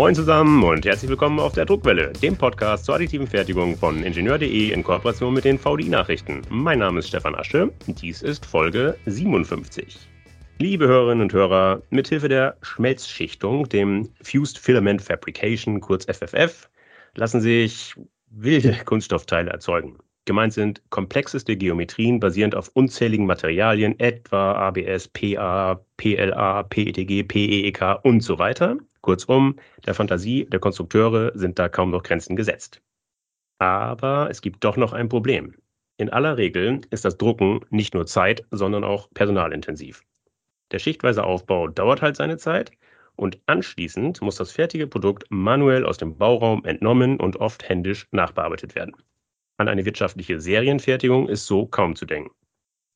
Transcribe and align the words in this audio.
Moin 0.00 0.14
zusammen 0.14 0.64
und 0.64 0.86
herzlich 0.86 1.10
willkommen 1.10 1.38
auf 1.38 1.52
der 1.52 1.66
Druckwelle, 1.66 2.10
dem 2.22 2.34
Podcast 2.34 2.86
zur 2.86 2.94
additiven 2.94 3.26
Fertigung 3.26 3.76
von 3.76 4.02
Ingenieur.de 4.02 4.70
in 4.70 4.82
Kooperation 4.82 5.34
mit 5.34 5.44
den 5.44 5.58
VDI-Nachrichten. 5.58 6.40
Mein 6.48 6.78
Name 6.78 7.00
ist 7.00 7.08
Stefan 7.08 7.34
Asche, 7.34 7.70
dies 7.86 8.22
ist 8.22 8.46
Folge 8.46 8.96
57. 9.04 9.98
Liebe 10.56 10.88
Hörerinnen 10.88 11.24
und 11.24 11.34
Hörer, 11.34 11.82
mithilfe 11.90 12.30
der 12.30 12.56
Schmelzschichtung, 12.62 13.68
dem 13.68 14.08
Fused 14.22 14.56
Filament 14.56 15.02
Fabrication, 15.02 15.80
kurz 15.80 16.06
FFF, 16.06 16.70
lassen 17.14 17.42
sich 17.42 17.94
wilde 18.30 18.74
Kunststoffteile 18.86 19.50
erzeugen. 19.50 19.98
Gemeint 20.24 20.54
sind 20.54 20.80
komplexeste 20.88 21.58
Geometrien 21.58 22.20
basierend 22.20 22.54
auf 22.54 22.70
unzähligen 22.72 23.26
Materialien, 23.26 24.00
etwa 24.00 24.52
ABS, 24.52 25.08
PA, 25.08 25.84
PLA, 25.98 26.62
PETG, 26.62 27.22
PEEK 27.24 27.98
und 28.02 28.22
so 28.22 28.38
weiter. 28.38 28.78
Kurzum, 29.02 29.56
der 29.86 29.94
Fantasie 29.94 30.46
der 30.46 30.60
Konstrukteure 30.60 31.32
sind 31.34 31.58
da 31.58 31.68
kaum 31.68 31.90
noch 31.90 32.02
Grenzen 32.02 32.36
gesetzt. 32.36 32.82
Aber 33.58 34.28
es 34.30 34.42
gibt 34.42 34.64
doch 34.64 34.76
noch 34.76 34.92
ein 34.92 35.08
Problem. 35.08 35.54
In 35.98 36.10
aller 36.10 36.38
Regel 36.38 36.80
ist 36.90 37.04
das 37.04 37.18
Drucken 37.18 37.60
nicht 37.70 37.94
nur 37.94 38.06
zeit-, 38.06 38.44
sondern 38.50 38.84
auch 38.84 39.10
personalintensiv. 39.12 40.02
Der 40.70 40.78
schichtweise 40.78 41.24
Aufbau 41.24 41.68
dauert 41.68 42.00
halt 42.00 42.16
seine 42.16 42.38
Zeit 42.38 42.72
und 43.16 43.38
anschließend 43.46 44.22
muss 44.22 44.36
das 44.36 44.52
fertige 44.52 44.86
Produkt 44.86 45.24
manuell 45.28 45.84
aus 45.84 45.98
dem 45.98 46.16
Bauraum 46.16 46.64
entnommen 46.64 47.20
und 47.20 47.36
oft 47.36 47.68
händisch 47.68 48.06
nachbearbeitet 48.12 48.74
werden. 48.74 48.96
An 49.58 49.68
eine 49.68 49.84
wirtschaftliche 49.84 50.40
Serienfertigung 50.40 51.28
ist 51.28 51.46
so 51.46 51.66
kaum 51.66 51.96
zu 51.96 52.06
denken. 52.06 52.30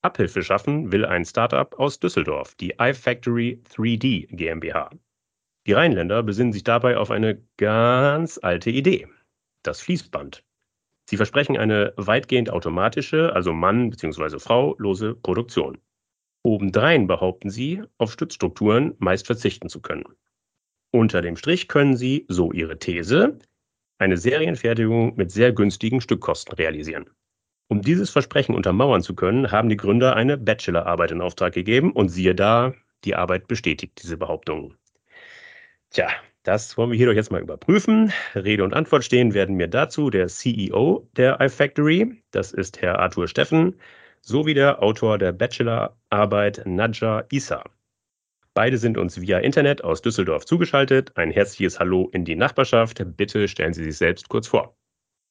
Abhilfe 0.00 0.42
schaffen 0.42 0.92
will 0.92 1.04
ein 1.04 1.24
Startup 1.26 1.78
aus 1.78 1.98
Düsseldorf, 1.98 2.54
die 2.54 2.74
iFactory 2.78 3.60
3D 3.70 4.34
GmbH. 4.34 4.90
Die 5.66 5.72
Rheinländer 5.72 6.22
besinnen 6.22 6.52
sich 6.52 6.64
dabei 6.64 6.98
auf 6.98 7.10
eine 7.10 7.42
ganz 7.56 8.38
alte 8.42 8.70
Idee, 8.70 9.08
das 9.62 9.80
Fließband. 9.80 10.44
Sie 11.08 11.16
versprechen 11.16 11.56
eine 11.56 11.94
weitgehend 11.96 12.50
automatische, 12.50 13.32
also 13.34 13.52
Mann 13.52 13.90
bzw. 13.90 14.38
Frau 14.38 14.74
lose 14.78 15.14
Produktion. 15.14 15.78
Obendrein 16.42 17.06
behaupten 17.06 17.48
sie, 17.48 17.82
auf 17.96 18.12
Stützstrukturen 18.12 18.94
meist 18.98 19.26
verzichten 19.26 19.70
zu 19.70 19.80
können. 19.80 20.04
Unter 20.90 21.22
dem 21.22 21.36
Strich 21.36 21.68
können 21.68 21.96
sie, 21.96 22.26
so 22.28 22.52
ihre 22.52 22.78
These, 22.78 23.38
eine 23.98 24.18
Serienfertigung 24.18 25.16
mit 25.16 25.30
sehr 25.30 25.52
günstigen 25.52 26.02
Stückkosten 26.02 26.54
realisieren. 26.54 27.08
Um 27.68 27.80
dieses 27.80 28.10
Versprechen 28.10 28.54
untermauern 28.54 29.00
zu 29.00 29.14
können, 29.14 29.50
haben 29.50 29.70
die 29.70 29.78
Gründer 29.78 30.14
eine 30.14 30.36
Bachelorarbeit 30.36 31.12
in 31.12 31.22
Auftrag 31.22 31.54
gegeben 31.54 31.92
und 31.92 32.10
siehe 32.10 32.34
da, 32.34 32.74
die 33.04 33.14
Arbeit 33.14 33.48
bestätigt 33.48 34.02
diese 34.02 34.18
Behauptungen. 34.18 34.76
Tja, 35.94 36.08
das 36.42 36.76
wollen 36.76 36.90
wir 36.90 36.96
hier 36.96 37.06
doch 37.06 37.14
jetzt 37.14 37.30
mal 37.30 37.40
überprüfen. 37.40 38.12
Rede 38.34 38.64
und 38.64 38.74
Antwort 38.74 39.04
stehen 39.04 39.32
werden 39.32 39.54
mir 39.54 39.68
dazu 39.68 40.10
der 40.10 40.26
CEO 40.26 41.08
der 41.16 41.40
iFactory, 41.40 42.20
das 42.32 42.52
ist 42.52 42.82
Herr 42.82 42.98
Arthur 42.98 43.28
Steffen, 43.28 43.78
sowie 44.20 44.54
der 44.54 44.82
Autor 44.82 45.18
der 45.18 45.30
Bachelorarbeit 45.30 46.62
Nadja 46.66 47.24
Isa. 47.30 47.62
Beide 48.54 48.76
sind 48.76 48.98
uns 48.98 49.20
via 49.20 49.38
Internet 49.38 49.84
aus 49.84 50.02
Düsseldorf 50.02 50.44
zugeschaltet. 50.46 51.16
Ein 51.16 51.30
herzliches 51.30 51.78
Hallo 51.78 52.08
in 52.12 52.24
die 52.24 52.34
Nachbarschaft. 52.34 53.00
Bitte 53.16 53.46
stellen 53.46 53.72
Sie 53.72 53.84
sich 53.84 53.96
selbst 53.96 54.28
kurz 54.28 54.48
vor. 54.48 54.76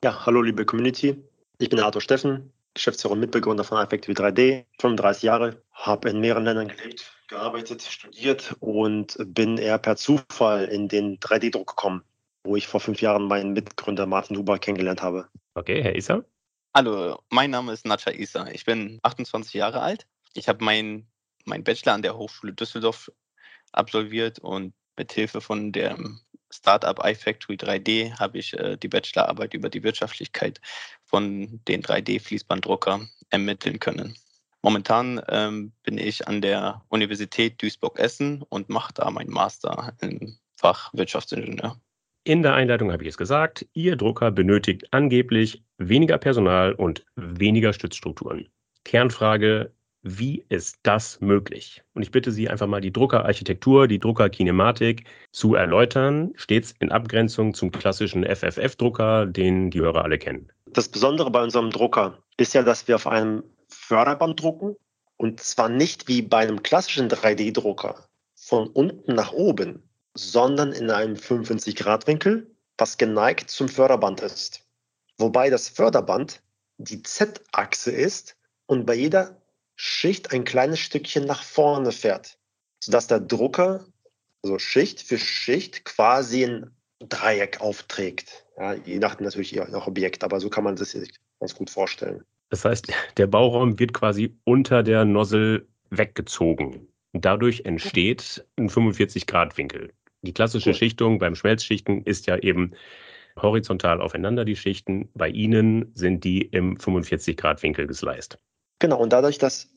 Ja, 0.02 0.26
hallo 0.26 0.42
liebe 0.42 0.64
Community. 0.64 1.22
Ich 1.60 1.70
bin 1.70 1.82
Arthur 1.82 2.02
Steffen, 2.02 2.54
Geschäftsführer 2.74 3.14
und 3.14 3.20
Mitbegründer 3.20 3.64
von 3.64 3.78
iFactory 3.78 4.14
3D, 4.14 4.66
35 4.80 5.24
Jahre, 5.24 5.62
habe 5.72 6.10
in 6.10 6.20
mehreren 6.20 6.46
Ländern 6.46 6.68
gelebt, 6.70 7.14
gearbeitet, 7.28 7.82
studiert 7.82 8.56
und 8.60 9.16
bin 9.20 9.58
eher 9.58 9.78
per 9.78 9.96
Zufall 9.96 10.66
in 10.66 10.88
den 10.88 11.20
3D-Druck 11.20 11.68
gekommen, 11.68 12.04
wo 12.44 12.56
ich 12.56 12.68
vor 12.68 12.80
fünf 12.80 13.02
Jahren 13.02 13.28
meinen 13.28 13.54
Mitgründer 13.54 14.06
Martin 14.06 14.38
Huber 14.38 14.58
kennengelernt 14.58 15.02
habe. 15.02 15.28
Okay, 15.56 15.84
Herr 15.84 15.96
Isa? 15.96 16.24
Hallo, 16.76 17.22
mein 17.30 17.52
Name 17.52 17.72
ist 17.74 17.86
Nacha 17.86 18.12
Isa. 18.12 18.48
Ich 18.48 18.66
bin 18.66 19.00
28 19.04 19.54
Jahre 19.54 19.82
alt. 19.82 20.08
Ich 20.34 20.48
habe 20.48 20.64
meinen 20.64 21.08
mein 21.46 21.64
Bachelor 21.64 21.94
an 21.94 22.02
der 22.02 22.18
Hochschule 22.18 22.54
Düsseldorf 22.54 23.12
absolviert 23.72 24.40
und 24.40 24.74
mit 24.98 25.12
Hilfe 25.12 25.42
von 25.42 25.72
dem 25.72 26.22
Startup 26.54 27.00
iFactory 27.04 27.56
3D 27.56 28.18
habe 28.20 28.38
ich 28.38 28.54
äh, 28.54 28.78
die 28.78 28.88
Bachelorarbeit 28.88 29.54
über 29.54 29.70
die 29.70 29.84
Wirtschaftlichkeit 29.84 30.62
von 31.04 31.60
den 31.68 31.82
3D-Fließbanddrucker 31.82 33.08
ermitteln 33.30 33.80
können. 33.80 34.16
Momentan 34.62 35.22
ähm, 35.28 35.74
bin 35.84 35.98
ich 35.98 36.28
an 36.28 36.42
der 36.42 36.82
Universität 36.90 37.62
Duisburg-Essen 37.62 38.44
und 38.48 38.70
mache 38.70 38.94
da 38.94 39.10
meinen 39.12 39.32
Master 39.32 39.94
im 40.00 40.38
Fach 40.56 40.94
Wirtschaftsingenieur. 40.94 41.78
In 42.24 42.42
der 42.42 42.54
Einleitung 42.54 42.92
habe 42.92 43.04
ich 43.04 43.10
es 43.10 43.18
gesagt, 43.18 43.66
Ihr 43.74 43.98
Drucker 43.98 44.32
benötigt 44.32 44.88
angeblich 44.92 45.62
weniger 45.78 46.18
Personal 46.18 46.72
und 46.74 47.06
weniger 47.16 47.74
Stützstrukturen. 47.74 48.48
Kernfrage, 48.86 49.74
wie 50.04 50.46
ist 50.50 50.80
das 50.84 51.22
möglich? 51.22 51.82
Und 51.94 52.04
ich 52.04 52.12
bitte 52.12 52.32
Sie 52.32 52.50
einfach 52.50 52.68
mal 52.68 52.82
die 52.82 52.92
Druckerarchitektur, 52.92 53.88
die 53.88 54.00
Druckerkinematik 54.00 55.06
zu 55.32 55.56
erläutern, 55.56 56.34
stets 56.36 56.76
in 56.80 56.92
Abgrenzung 56.92 57.54
zum 57.54 57.72
klassischen 57.72 58.26
FFF-Drucker, 58.26 59.26
den 59.26 59.72
die 59.72 59.80
Hörer 59.80 60.04
alle 60.04 60.20
kennen. 60.20 60.52
Das 60.68 60.90
Besondere 60.90 61.32
bei 61.32 61.42
unserem 61.42 61.70
Drucker 61.70 62.18
ist 62.38 62.54
ja, 62.54 62.64
dass 62.64 62.88
wir 62.88 62.96
auf 62.96 63.08
einem 63.08 63.44
Förderband 63.70 64.42
drucken 64.42 64.76
und 65.18 65.40
zwar 65.40 65.70
nicht 65.70 66.08
wie 66.10 66.22
bei 66.22 66.40
einem 66.40 66.62
klassischen 66.62 67.08
3D-Drucker 67.08 68.08
von 68.36 68.68
unten 68.68 69.16
nach 69.16 69.32
oben, 69.32 69.90
sondern 70.16 70.74
in 70.74 70.92
einem 70.92 71.16
55-Grad-Winkel, 71.16 72.48
was 72.78 72.98
geneigt 72.98 73.50
zum 73.50 73.70
Förderband 73.70 74.20
ist. 74.22 74.66
Wobei 75.18 75.50
das 75.50 75.70
Förderband 75.70 76.42
die 76.78 77.02
Z-Achse 77.02 77.92
ist 77.92 78.36
und 78.66 78.86
bei 78.86 78.96
jeder 78.96 79.43
Schicht 79.86 80.32
ein 80.32 80.46
kleines 80.46 80.80
Stückchen 80.80 81.26
nach 81.26 81.44
vorne 81.44 81.92
fährt, 81.92 82.38
sodass 82.80 83.08
der 83.08 83.20
Drucker, 83.20 83.86
also 84.42 84.58
Schicht 84.58 85.02
für 85.02 85.18
Schicht, 85.18 85.84
quasi 85.84 86.46
ein 86.46 86.72
Dreieck 87.00 87.60
aufträgt. 87.60 88.46
Ja, 88.58 88.76
je 88.76 88.98
nach 89.00 89.20
natürlich 89.20 89.60
auch 89.60 89.88
Objekt, 89.88 90.24
aber 90.24 90.40
so 90.40 90.50
kann 90.50 90.64
man 90.64 90.78
das 90.78 90.92
sich 90.92 91.12
ganz 91.42 91.54
gut 91.54 91.70
vorstellen. 91.70 92.24
Das 92.50 92.64
heißt, 92.64 92.94
der 93.18 93.28
Bauraum 93.28 93.78
wird 93.78 93.94
quasi 93.94 94.34
unter 94.46 94.84
der 94.84 95.04
Nozzle 95.04 95.68
weggezogen. 95.90 96.88
Dadurch 97.12 97.66
entsteht 97.66 98.46
ein 98.56 98.70
45-Grad-Winkel. 98.70 99.92
Die 100.22 100.34
klassische 100.34 100.70
cool. 100.70 100.76
Schichtung 100.76 101.20
beim 101.20 101.36
Schmelzschichten 101.36 102.04
ist 102.06 102.26
ja 102.26 102.38
eben 102.38 102.72
horizontal 103.36 104.00
aufeinander, 104.00 104.46
die 104.46 104.56
Schichten. 104.56 105.10
Bei 105.14 105.28
Ihnen 105.28 105.92
sind 105.94 106.24
die 106.24 106.42
im 106.42 106.78
45-Grad-Winkel 106.78 107.86
gesleist. 107.86 108.38
Genau, 108.80 109.02
und 109.02 109.12
dadurch, 109.12 109.38
dass 109.38 109.73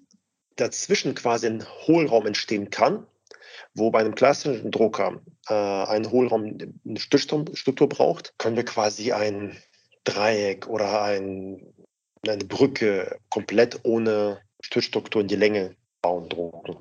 dazwischen 0.57 1.15
quasi 1.15 1.47
ein 1.47 1.65
Hohlraum 1.87 2.27
entstehen 2.27 2.71
kann, 2.71 3.07
wo 3.75 3.91
bei 3.91 4.01
einem 4.01 4.15
klassischen 4.15 4.71
Drucker 4.71 5.21
äh, 5.49 5.55
ein 5.55 6.11
Hohlraum 6.11 6.59
eine 6.85 6.99
Struktur 6.99 7.89
braucht, 7.89 8.35
können 8.39 8.57
wir 8.57 8.65
quasi 8.65 9.13
ein 9.13 9.57
Dreieck 10.05 10.67
oder 10.69 11.03
ein 11.03 11.73
eine 12.29 12.45
Brücke 12.45 13.19
komplett 13.29 13.81
ohne 13.85 14.41
Stützstruktur 14.61 15.23
in 15.23 15.29
die 15.29 15.37
Länge 15.37 15.77
bauen, 16.03 16.29
drucken. 16.29 16.79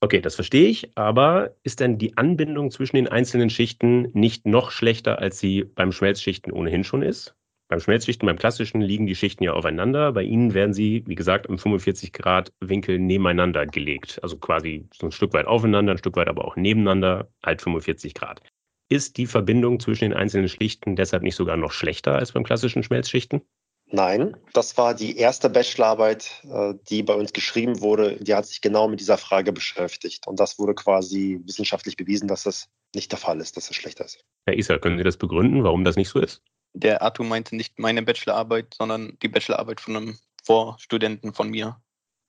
Okay, 0.00 0.20
das 0.20 0.36
verstehe 0.36 0.68
ich, 0.68 0.96
aber 0.96 1.56
ist 1.64 1.80
denn 1.80 1.98
die 1.98 2.16
Anbindung 2.16 2.70
zwischen 2.70 2.96
den 2.96 3.08
einzelnen 3.08 3.50
Schichten 3.50 4.10
nicht 4.12 4.46
noch 4.46 4.70
schlechter, 4.70 5.18
als 5.18 5.40
sie 5.40 5.64
beim 5.64 5.90
Schmelzschichten 5.90 6.52
ohnehin 6.52 6.84
schon 6.84 7.02
ist? 7.02 7.34
Beim 7.68 7.80
Schmelzschichten, 7.80 8.26
beim 8.26 8.38
klassischen, 8.38 8.80
liegen 8.80 9.06
die 9.06 9.14
Schichten 9.14 9.44
ja 9.44 9.52
aufeinander. 9.52 10.12
Bei 10.12 10.22
Ihnen 10.22 10.54
werden 10.54 10.72
sie, 10.72 11.04
wie 11.06 11.14
gesagt, 11.14 11.46
im 11.46 11.58
45 11.58 12.14
Grad 12.14 12.50
Winkel 12.60 12.98
nebeneinander 12.98 13.66
gelegt. 13.66 14.18
Also 14.22 14.38
quasi 14.38 14.88
so 14.94 15.06
ein 15.06 15.12
Stück 15.12 15.34
weit 15.34 15.46
aufeinander, 15.46 15.92
ein 15.92 15.98
Stück 15.98 16.16
weit 16.16 16.28
aber 16.28 16.46
auch 16.46 16.56
nebeneinander, 16.56 17.30
halt 17.44 17.60
45 17.60 18.14
Grad. 18.14 18.40
Ist 18.88 19.18
die 19.18 19.26
Verbindung 19.26 19.80
zwischen 19.80 20.04
den 20.04 20.14
einzelnen 20.14 20.48
Schichten 20.48 20.96
deshalb 20.96 21.22
nicht 21.22 21.36
sogar 21.36 21.58
noch 21.58 21.72
schlechter 21.72 22.14
als 22.16 22.32
beim 22.32 22.44
klassischen 22.44 22.82
Schmelzschichten? 22.82 23.42
Nein, 23.90 24.36
das 24.54 24.76
war 24.78 24.94
die 24.94 25.16
erste 25.16 25.50
Bachelorarbeit, 25.50 26.42
äh, 26.50 26.74
die 26.88 27.02
bei 27.02 27.14
uns 27.14 27.34
geschrieben 27.34 27.80
wurde. 27.80 28.16
Die 28.16 28.34
hat 28.34 28.46
sich 28.46 28.62
genau 28.62 28.88
mit 28.88 29.00
dieser 29.00 29.18
Frage 29.18 29.52
beschäftigt. 29.52 30.26
Und 30.26 30.40
das 30.40 30.58
wurde 30.58 30.74
quasi 30.74 31.40
wissenschaftlich 31.44 31.96
bewiesen, 31.96 32.28
dass 32.28 32.44
das 32.44 32.68
nicht 32.94 33.12
der 33.12 33.18
Fall 33.18 33.40
ist, 33.40 33.56
dass 33.58 33.70
es 33.70 33.76
schlechter 33.76 34.06
ist. 34.06 34.24
Herr 34.46 34.56
Isa, 34.56 34.78
können 34.78 34.98
Sie 34.98 35.04
das 35.04 35.18
begründen, 35.18 35.64
warum 35.64 35.84
das 35.84 35.96
nicht 35.96 36.08
so 36.08 36.18
ist? 36.18 36.42
Der 36.74 37.02
Arthur 37.02 37.26
meinte 37.26 37.56
nicht 37.56 37.78
meine 37.78 38.02
Bachelorarbeit, 38.02 38.74
sondern 38.76 39.18
die 39.22 39.28
Bachelorarbeit 39.28 39.80
von 39.80 39.96
einem 39.96 40.18
Vorstudenten 40.44 41.32
von 41.34 41.50
mir. 41.50 41.80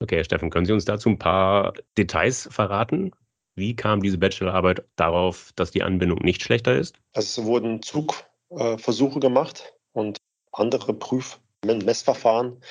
Okay, 0.01 0.18
Herr 0.18 0.24
Steffen, 0.24 0.50
können 0.50 0.65
Sie 0.65 0.74
uns 0.74 0.86
dazu 0.86 1.09
ein 1.09 1.19
paar 1.19 1.74
Details 1.97 2.47
verraten? 2.51 3.12
Wie 3.56 3.75
kam 3.75 4.01
diese 4.01 4.18
Bachelorarbeit 4.18 4.86
darauf, 4.95 5.51
dass 5.56 5.71
die 5.71 5.83
Anbindung 5.83 6.19
nicht 6.19 6.41
schlechter 6.41 6.75
ist? 6.75 6.95
Also 7.13 7.41
es 7.41 7.47
wurden 7.47 7.81
Zugversuche 7.81 9.19
gemacht 9.19 9.74
und 9.91 10.18
andere 10.53 10.94
Prüf 10.94 11.39
Messverfahren. 11.65 12.62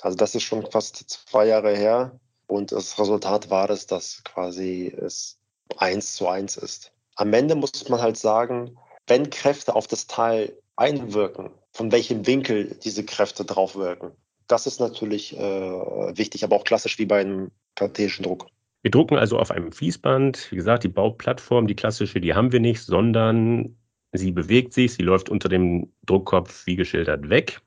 Also 0.00 0.16
das 0.16 0.34
ist 0.36 0.44
schon 0.44 0.70
fast 0.70 1.10
zwei 1.10 1.46
Jahre 1.46 1.76
her. 1.76 2.18
Und 2.46 2.72
das 2.72 2.98
Resultat 2.98 3.50
war 3.50 3.68
es, 3.68 3.86
dass 3.86 4.22
quasi 4.24 4.94
es 4.96 5.38
eins 5.76 6.14
zu 6.14 6.28
eins 6.28 6.56
ist. 6.56 6.92
Am 7.16 7.32
Ende 7.32 7.56
muss 7.56 7.88
man 7.88 8.00
halt 8.00 8.16
sagen, 8.16 8.78
wenn 9.06 9.28
Kräfte 9.30 9.74
auf 9.74 9.86
das 9.86 10.06
Teil 10.06 10.56
einwirken, 10.78 11.50
von 11.72 11.92
welchem 11.92 12.26
Winkel 12.26 12.76
diese 12.82 13.04
Kräfte 13.04 13.44
drauf 13.44 13.76
wirken. 13.76 14.12
Das 14.46 14.66
ist 14.66 14.80
natürlich 14.80 15.36
äh, 15.36 15.40
wichtig, 15.40 16.44
aber 16.44 16.56
auch 16.56 16.64
klassisch 16.64 16.98
wie 16.98 17.06
bei 17.06 17.20
einem 17.20 17.50
kartesischen 17.74 18.22
Druck. 18.24 18.46
Wir 18.82 18.90
drucken 18.90 19.16
also 19.16 19.38
auf 19.38 19.50
einem 19.50 19.72
Fließband. 19.72 20.50
Wie 20.50 20.56
gesagt, 20.56 20.84
die 20.84 20.88
Bauplattform, 20.88 21.66
die 21.66 21.74
klassische, 21.74 22.20
die 22.20 22.34
haben 22.34 22.52
wir 22.52 22.60
nicht, 22.60 22.80
sondern 22.80 23.76
sie 24.12 24.30
bewegt 24.30 24.72
sich, 24.72 24.94
sie 24.94 25.02
läuft 25.02 25.28
unter 25.28 25.48
dem 25.48 25.92
Druckkopf 26.06 26.66
wie 26.66 26.76
geschildert 26.76 27.28
weg. 27.28 27.60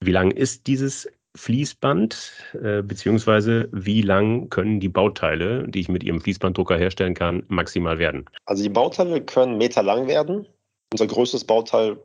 Wie 0.00 0.12
lang 0.12 0.30
ist 0.30 0.66
dieses 0.66 1.08
Fließband, 1.36 2.32
äh, 2.62 2.82
beziehungsweise 2.82 3.68
wie 3.72 4.02
lang 4.02 4.50
können 4.50 4.80
die 4.80 4.88
Bauteile, 4.88 5.66
die 5.68 5.80
ich 5.80 5.88
mit 5.88 6.04
Ihrem 6.04 6.20
Fließbanddrucker 6.20 6.76
herstellen 6.76 7.14
kann, 7.14 7.42
maximal 7.48 7.98
werden? 7.98 8.26
Also 8.46 8.62
die 8.62 8.68
Bauteile 8.68 9.20
können 9.22 9.58
Meter 9.58 9.82
lang 9.82 10.06
werden. 10.06 10.46
Unser 10.92 11.06
größtes 11.06 11.44
Bauteil, 11.44 11.96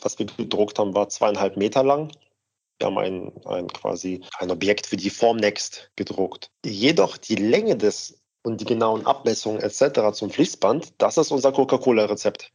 was 0.00 0.18
wir 0.18 0.26
gedruckt 0.26 0.78
haben, 0.78 0.94
war 0.94 1.08
zweieinhalb 1.08 1.56
Meter 1.56 1.82
lang. 1.82 2.12
Wir 2.78 2.86
haben 2.86 2.98
ein, 2.98 3.32
ein 3.46 3.68
quasi 3.68 4.22
ein 4.38 4.50
Objekt 4.50 4.86
für 4.86 4.96
die 4.96 5.10
Formnext 5.10 5.90
gedruckt. 5.96 6.50
Jedoch 6.64 7.16
die 7.16 7.36
Länge 7.36 7.76
des 7.76 8.22
und 8.44 8.60
die 8.60 8.64
genauen 8.64 9.06
Abmessungen 9.06 9.60
etc. 9.60 10.12
zum 10.12 10.30
Fließband, 10.30 11.00
das 11.00 11.16
ist 11.16 11.30
unser 11.30 11.52
Coca-Cola-Rezept. 11.52 12.52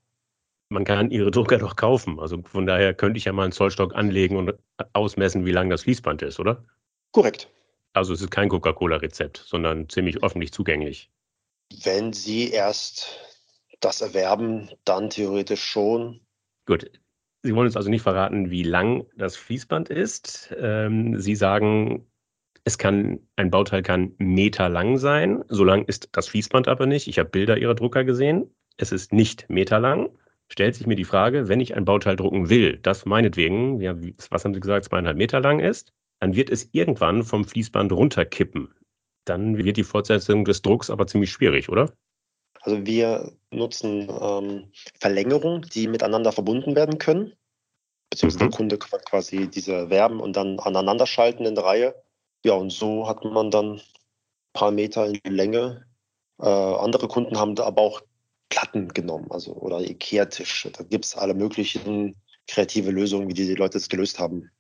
Man 0.70 0.84
kann 0.84 1.12
Ihre 1.12 1.32
Drucker 1.32 1.58
doch 1.60 1.78
kaufen. 1.78 2.20
Also 2.20 2.42
von 2.44 2.66
daher 2.66 2.94
könnte 2.94 3.18
ich 3.18 3.26
ja 3.26 3.32
mal 3.32 3.44
einen 3.44 3.54
Zollstock 3.54 3.96
anlegen 3.96 4.36
und 4.36 4.54
ausmessen, 4.92 5.46
wie 5.46 5.52
lang 5.52 5.70
das 5.70 5.84
Fließband 5.84 6.24
ist, 6.24 6.40
oder? 6.40 6.66
Korrekt. 7.12 7.50
Also 7.94 8.14
es 8.14 8.22
ist 8.22 8.32
kein 8.32 8.50
Coca-Cola-Rezept, 8.50 9.38
sondern 9.38 9.88
ziemlich 9.88 10.22
öffentlich 10.24 10.52
zugänglich. 10.52 11.10
Wenn 11.84 12.12
Sie 12.12 12.52
erst 12.52 13.18
das 13.80 14.02
erwerben, 14.02 14.70
dann 14.84 15.10
theoretisch 15.10 15.64
schon. 15.64 16.20
Gut, 16.66 16.92
Sie 17.44 17.56
wollen 17.56 17.68
uns 17.68 17.78
also 17.78 17.90
nicht 17.90 18.02
verraten, 18.02 18.50
wie 18.50 18.64
lang 18.64 19.06
das 19.16 19.36
Fließband 19.36 19.90
ist. 19.90 20.54
Ähm, 20.60 21.20
Sie 21.20 21.36
sagen, 21.36 22.06
es 22.64 22.78
kann, 22.78 23.20
ein 23.36 23.52
Bauteil 23.52 23.82
kann 23.82 24.14
meterlang 24.18 24.98
sein. 24.98 25.44
So 25.48 25.64
lang 25.64 25.86
ist 25.86 26.10
das 26.12 26.28
Fließband 26.28 26.68
aber 26.68 26.86
nicht. 26.86 27.08
Ich 27.08 27.20
habe 27.20 27.30
Bilder 27.30 27.58
Ihrer 27.58 27.76
Drucker 27.76 28.04
gesehen. 28.04 28.54
Es 28.76 28.92
ist 28.92 29.14
nicht 29.14 29.50
meterlang. 29.50 30.10
Stellt 30.50 30.76
sich 30.76 30.88
mir 30.88 30.96
die 30.96 31.04
Frage, 31.04 31.48
wenn 31.48 31.60
ich 31.60 31.76
ein 31.76 31.86
Bauteil 31.86 32.16
drucken 32.16 32.50
will, 32.50 32.78
das 32.82 33.06
meinetwegen, 33.06 33.82
ja, 33.82 33.96
was 34.30 34.46
haben 34.46 34.54
Sie 34.54 34.60
gesagt, 34.60 34.86
zweieinhalb 34.86 35.18
Meter 35.18 35.40
lang 35.40 35.60
ist, 35.60 35.94
dann 36.20 36.36
wird 36.36 36.50
es 36.50 36.70
irgendwann 36.72 37.24
vom 37.24 37.46
Fließband 37.46 37.92
runterkippen. 37.92 38.74
Dann 39.26 39.58
wird 39.58 39.78
die 39.78 39.84
Fortsetzung 39.84 40.46
des 40.46 40.62
Drucks 40.62 40.90
aber 40.90 41.06
ziemlich 41.08 41.32
schwierig, 41.32 41.70
oder? 41.70 41.92
Also 42.68 42.86
wir 42.86 43.32
nutzen 43.50 44.10
ähm, 44.22 44.74
Verlängerungen, 45.00 45.62
die 45.74 45.88
miteinander 45.88 46.34
verbunden 46.34 46.76
werden 46.76 46.98
können. 46.98 47.34
Beziehungsweise 48.10 48.44
mhm. 48.44 48.50
der 48.50 48.58
Kunde 48.58 48.78
kann 48.78 49.00
quasi 49.06 49.48
diese 49.48 49.88
Verben 49.88 50.20
und 50.20 50.36
dann 50.36 50.60
aneinander 50.60 51.08
schalten 51.08 51.46
in 51.46 51.56
der 51.56 51.64
Reihe. 51.64 51.96
Ja, 52.44 52.56
und 52.56 52.72
so 52.72 53.08
hat 53.08 53.24
man 53.24 53.52
dann 53.52 53.76
ein 53.76 53.82
paar 54.52 54.72
Meter 54.72 55.08
in 55.08 55.34
Länge. 55.34 55.86
Äh, 56.42 56.46
andere 56.50 57.08
Kunden 57.08 57.40
haben 57.40 57.56
da 57.56 57.64
aber 57.64 57.84
auch 57.84 58.02
Platten 58.50 58.90
genommen, 58.90 59.28
also 59.32 59.54
oder 59.54 59.80
Ikea-Tisch. 59.80 60.68
Da 60.74 60.84
gibt 60.84 61.06
es 61.06 61.16
alle 61.16 61.36
möglichen 61.36 62.22
kreative 62.48 62.92
Lösungen, 62.92 63.30
wie 63.30 63.34
die, 63.34 63.46
die 63.46 63.56
Leute 63.56 63.78
es 63.78 63.88
gelöst 63.88 64.20
haben. 64.20 64.52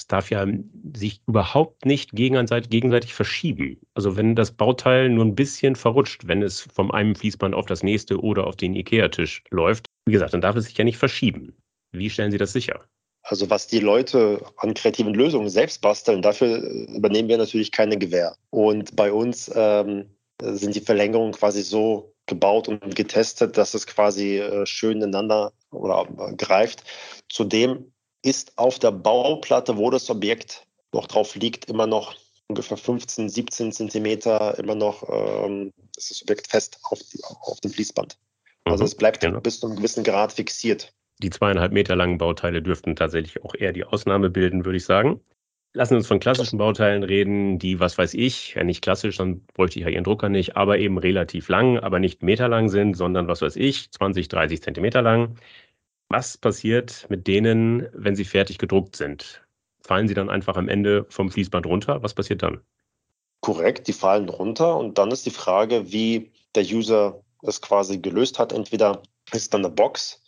Es 0.00 0.06
darf 0.06 0.30
ja 0.30 0.46
sich 0.94 1.20
überhaupt 1.26 1.84
nicht 1.84 2.12
gegenseitig 2.12 3.12
verschieben. 3.12 3.78
Also 3.92 4.16
wenn 4.16 4.34
das 4.34 4.50
Bauteil 4.50 5.10
nur 5.10 5.26
ein 5.26 5.34
bisschen 5.34 5.76
verrutscht, 5.76 6.26
wenn 6.26 6.42
es 6.42 6.62
vom 6.72 6.90
einem 6.90 7.14
Fließband 7.14 7.54
auf 7.54 7.66
das 7.66 7.82
nächste 7.82 8.18
oder 8.18 8.46
auf 8.46 8.56
den 8.56 8.74
IKEA-Tisch 8.74 9.44
läuft, 9.50 9.84
wie 10.06 10.12
gesagt, 10.12 10.32
dann 10.32 10.40
darf 10.40 10.56
es 10.56 10.64
sich 10.64 10.78
ja 10.78 10.84
nicht 10.84 10.96
verschieben. 10.96 11.54
Wie 11.92 12.08
stellen 12.08 12.30
Sie 12.30 12.38
das 12.38 12.54
sicher? 12.54 12.80
Also 13.24 13.50
was 13.50 13.66
die 13.66 13.80
Leute 13.80 14.42
an 14.56 14.72
kreativen 14.72 15.12
Lösungen 15.12 15.50
selbst 15.50 15.82
basteln, 15.82 16.22
dafür 16.22 16.56
übernehmen 16.96 17.28
wir 17.28 17.36
natürlich 17.36 17.70
keine 17.70 17.98
Gewähr. 17.98 18.34
Und 18.48 18.96
bei 18.96 19.12
uns 19.12 19.50
ähm, 19.54 20.06
sind 20.40 20.76
die 20.76 20.80
Verlängerungen 20.80 21.34
quasi 21.34 21.60
so 21.60 22.14
gebaut 22.24 22.68
und 22.68 22.96
getestet, 22.96 23.58
dass 23.58 23.74
es 23.74 23.86
quasi 23.86 24.38
äh, 24.38 24.64
schön 24.64 24.96
ineinander 24.96 25.52
oder 25.70 26.08
äh, 26.18 26.34
greift. 26.36 26.84
Zudem 27.28 27.92
ist 28.22 28.56
auf 28.56 28.78
der 28.78 28.92
Bauplatte, 28.92 29.76
wo 29.76 29.90
das 29.90 30.10
Objekt 30.10 30.66
noch 30.92 31.06
drauf 31.06 31.34
liegt, 31.36 31.66
immer 31.66 31.86
noch 31.86 32.14
ungefähr 32.48 32.76
15, 32.76 33.28
17 33.28 33.72
Zentimeter 33.72 34.58
immer 34.58 34.74
noch 34.74 35.08
ähm, 35.08 35.72
ist 35.96 36.10
das 36.10 36.22
Objekt 36.22 36.48
fest 36.48 36.80
auf, 36.90 36.98
die, 36.98 37.22
auf 37.24 37.60
dem 37.60 37.70
Fließband. 37.70 38.18
Also 38.64 38.82
mhm, 38.82 38.86
es 38.86 38.94
bleibt 38.94 39.20
genau. 39.20 39.40
bis 39.40 39.60
zu 39.60 39.66
einem 39.66 39.76
gewissen 39.76 40.04
Grad 40.04 40.32
fixiert. 40.32 40.92
Die 41.22 41.30
zweieinhalb 41.30 41.72
Meter 41.72 41.96
langen 41.96 42.18
Bauteile 42.18 42.62
dürften 42.62 42.96
tatsächlich 42.96 43.42
auch 43.44 43.54
eher 43.54 43.72
die 43.72 43.84
Ausnahme 43.84 44.30
bilden, 44.30 44.64
würde 44.64 44.78
ich 44.78 44.84
sagen. 44.84 45.20
Lassen 45.72 45.92
wir 45.92 45.98
uns 45.98 46.08
von 46.08 46.18
klassischen 46.18 46.58
Bauteilen 46.58 47.04
reden, 47.04 47.60
die, 47.60 47.78
was 47.78 47.96
weiß 47.96 48.14
ich, 48.14 48.54
ja 48.54 48.64
nicht 48.64 48.82
klassisch, 48.82 49.18
dann 49.18 49.46
bräuchte 49.54 49.78
ich 49.78 49.84
ja 49.84 49.90
Ihren 49.90 50.02
Drucker 50.02 50.28
nicht, 50.28 50.56
aber 50.56 50.78
eben 50.78 50.98
relativ 50.98 51.48
lang, 51.48 51.78
aber 51.78 52.00
nicht 52.00 52.24
meterlang 52.24 52.68
sind, 52.68 52.96
sondern 52.96 53.28
was 53.28 53.40
weiß 53.40 53.54
ich, 53.54 53.92
20, 53.92 54.26
30 54.26 54.62
Zentimeter 54.62 55.00
lang. 55.00 55.36
Was 56.12 56.36
passiert 56.36 57.06
mit 57.08 57.28
denen, 57.28 57.88
wenn 57.92 58.16
sie 58.16 58.24
fertig 58.24 58.58
gedruckt 58.58 58.96
sind? 58.96 59.44
Fallen 59.80 60.08
sie 60.08 60.14
dann 60.14 60.28
einfach 60.28 60.56
am 60.56 60.68
Ende 60.68 61.06
vom 61.08 61.30
Fließband 61.30 61.66
runter? 61.66 62.02
Was 62.02 62.14
passiert 62.14 62.42
dann? 62.42 62.60
Korrekt, 63.42 63.86
die 63.86 63.92
fallen 63.92 64.28
runter 64.28 64.76
und 64.76 64.98
dann 64.98 65.12
ist 65.12 65.24
die 65.24 65.30
Frage, 65.30 65.92
wie 65.92 66.32
der 66.56 66.64
User 66.64 67.22
es 67.42 67.62
quasi 67.62 67.98
gelöst 67.98 68.40
hat. 68.40 68.52
Entweder 68.52 69.02
ist 69.30 69.42
es 69.42 69.50
dann 69.50 69.64
eine 69.64 69.72
Box. 69.72 70.20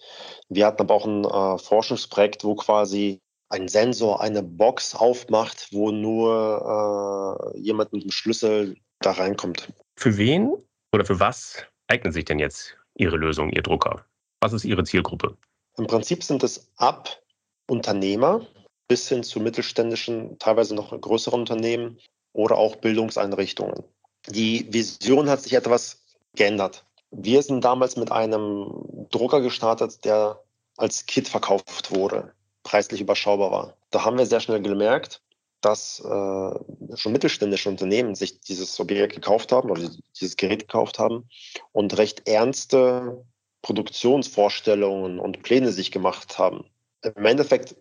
Wir 0.49 0.67
hatten 0.67 0.83
aber 0.83 0.95
auch 0.95 1.05
ein 1.05 1.25
äh, 1.25 1.59
Forschungsprojekt, 1.59 2.45
wo 2.45 2.55
quasi 2.55 3.21
ein 3.49 3.67
Sensor 3.67 4.21
eine 4.21 4.45
Box 4.45 4.95
aufmacht, 4.95 5.67
wo 5.73 5.91
nur 5.91 7.51
äh, 7.55 7.59
jemand 7.59 7.93
mit 7.93 8.05
dem 8.05 8.13
Schlüssel 8.13 8.77
da 9.01 9.11
reinkommt. 9.11 9.73
Für 9.97 10.17
wen 10.17 10.53
oder 10.93 11.05
für 11.05 11.19
was 11.19 11.67
eignet 11.89 12.15
sich 12.15 12.25
denn 12.25 12.39
jetzt 12.39 12.77
Ihre 12.95 13.17
Lösung, 13.17 13.51
Ihr 13.51 13.63
Drucker? 13.63 14.07
Was 14.41 14.53
ist 14.53 14.65
Ihre 14.65 14.85
Zielgruppe? 14.85 15.37
Im 15.77 15.87
Prinzip 15.87 16.23
sind 16.23 16.43
es 16.43 16.71
ab 16.77 17.23
Unternehmer 17.67 18.47
bis 18.89 19.09
hin 19.09 19.23
zu 19.23 19.41
mittelständischen, 19.41 20.39
teilweise 20.39 20.75
noch 20.75 20.99
größeren 20.99 21.41
Unternehmen 21.41 21.99
oder 22.33 22.59
auch 22.59 22.77
Bildungseinrichtungen. 22.77 23.85
Die 24.29 24.73
Vision 24.73 25.29
hat 25.29 25.43
sich 25.43 25.55
etwas 25.55 26.05
geändert. 26.35 26.85
Wir 27.11 27.43
sind 27.43 27.65
damals 27.65 27.97
mit 27.97 28.11
einem 28.13 29.07
Drucker 29.11 29.41
gestartet, 29.41 30.05
der 30.05 30.43
als 30.77 31.07
Kit 31.07 31.29
verkauft 31.29 31.91
wurde, 31.95 32.33
preislich 32.63 33.01
überschaubar 33.01 33.51
war. 33.51 33.77
Da 33.91 34.05
haben 34.05 34.19
wir 34.19 34.27
sehr 34.27 34.41
schnell 34.41 34.63
gemerkt, 34.63 35.23
dass 35.61 36.01
äh, 36.01 36.97
schon 36.97 37.13
mittelständische 37.13 37.69
Unternehmen 37.69 38.15
sich 38.15 38.41
dieses 38.41 38.79
Objekt 38.81 39.15
gekauft 39.15 39.53
haben 39.53 39.71
oder 39.71 39.89
dieses 40.21 40.37
Gerät 40.37 40.61
gekauft 40.61 40.99
haben 40.99 41.29
und 41.71 41.97
recht 41.99 42.29
ernste 42.29 43.25
Produktionsvorstellungen 43.63 45.19
und 45.19 45.43
Pläne 45.43 45.73
sich 45.73 45.91
gemacht 45.91 46.39
haben. 46.39 46.65
Im 47.03 47.25
Endeffekt 47.25 47.77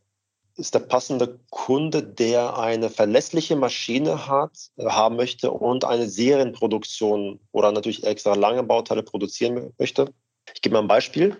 ist 0.56 0.74
der 0.76 0.80
passende 0.80 1.40
Kunde, 1.50 2.04
der 2.04 2.58
eine 2.58 2.90
verlässliche 2.90 3.56
Maschine 3.56 4.28
hat, 4.28 4.52
äh, 4.78 4.86
haben 4.86 5.16
möchte 5.16 5.52
und 5.52 5.86
eine 5.86 6.10
Serienproduktion 6.10 7.40
oder 7.52 7.72
natürlich 7.72 8.06
extra 8.06 8.36
lange 8.36 8.64
Bauteile 8.64 9.04
produzieren 9.04 9.74
möchte. 9.78 10.14
Ich 10.54 10.62
gebe 10.62 10.74
mal 10.74 10.82
ein 10.82 10.88
Beispiel. 10.88 11.38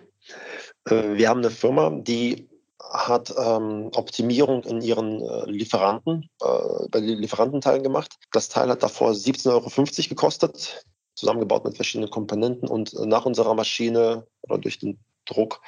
Äh, 0.86 1.14
wir 1.14 1.28
haben 1.28 1.40
eine 1.40 1.50
Firma, 1.50 1.90
die 1.90 2.48
hat 2.90 3.32
ähm, 3.38 3.90
Optimierung 3.94 4.64
in 4.64 4.80
ihren 4.82 5.22
äh, 5.22 5.50
Lieferanten, 5.50 6.28
äh, 6.42 6.88
bei 6.90 7.00
den 7.00 7.18
Lieferantenteilen 7.18 7.82
gemacht. 7.82 8.18
Das 8.32 8.48
Teil 8.48 8.68
hat 8.68 8.82
davor 8.82 9.12
17,50 9.12 9.50
Euro 9.50 10.08
gekostet 10.08 10.84
zusammengebaut 11.14 11.64
mit 11.64 11.76
verschiedenen 11.76 12.10
Komponenten 12.10 12.68
und 12.68 12.94
nach 13.06 13.26
unserer 13.26 13.54
Maschine 13.54 14.26
oder 14.42 14.58
durch 14.58 14.78
den 14.78 14.98
Druck 15.24 15.60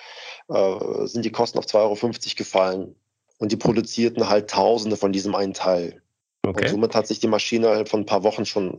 äh, 0.48 1.06
sind 1.06 1.24
die 1.24 1.32
Kosten 1.32 1.58
auf 1.58 1.66
2,50 1.66 1.76
Euro 1.76 2.10
gefallen. 2.36 2.96
Und 3.38 3.52
die 3.52 3.56
produzierten 3.56 4.28
halt 4.28 4.50
Tausende 4.50 4.96
von 4.96 5.12
diesem 5.12 5.34
einen 5.34 5.54
Teil. 5.54 6.02
Okay. 6.46 6.64
Und 6.64 6.70
somit 6.70 6.94
hat 6.94 7.06
sich 7.06 7.20
die 7.20 7.26
Maschine 7.26 7.68
halt 7.68 7.88
von 7.88 8.00
ein 8.00 8.06
paar 8.06 8.22
Wochen 8.22 8.46
schon 8.46 8.78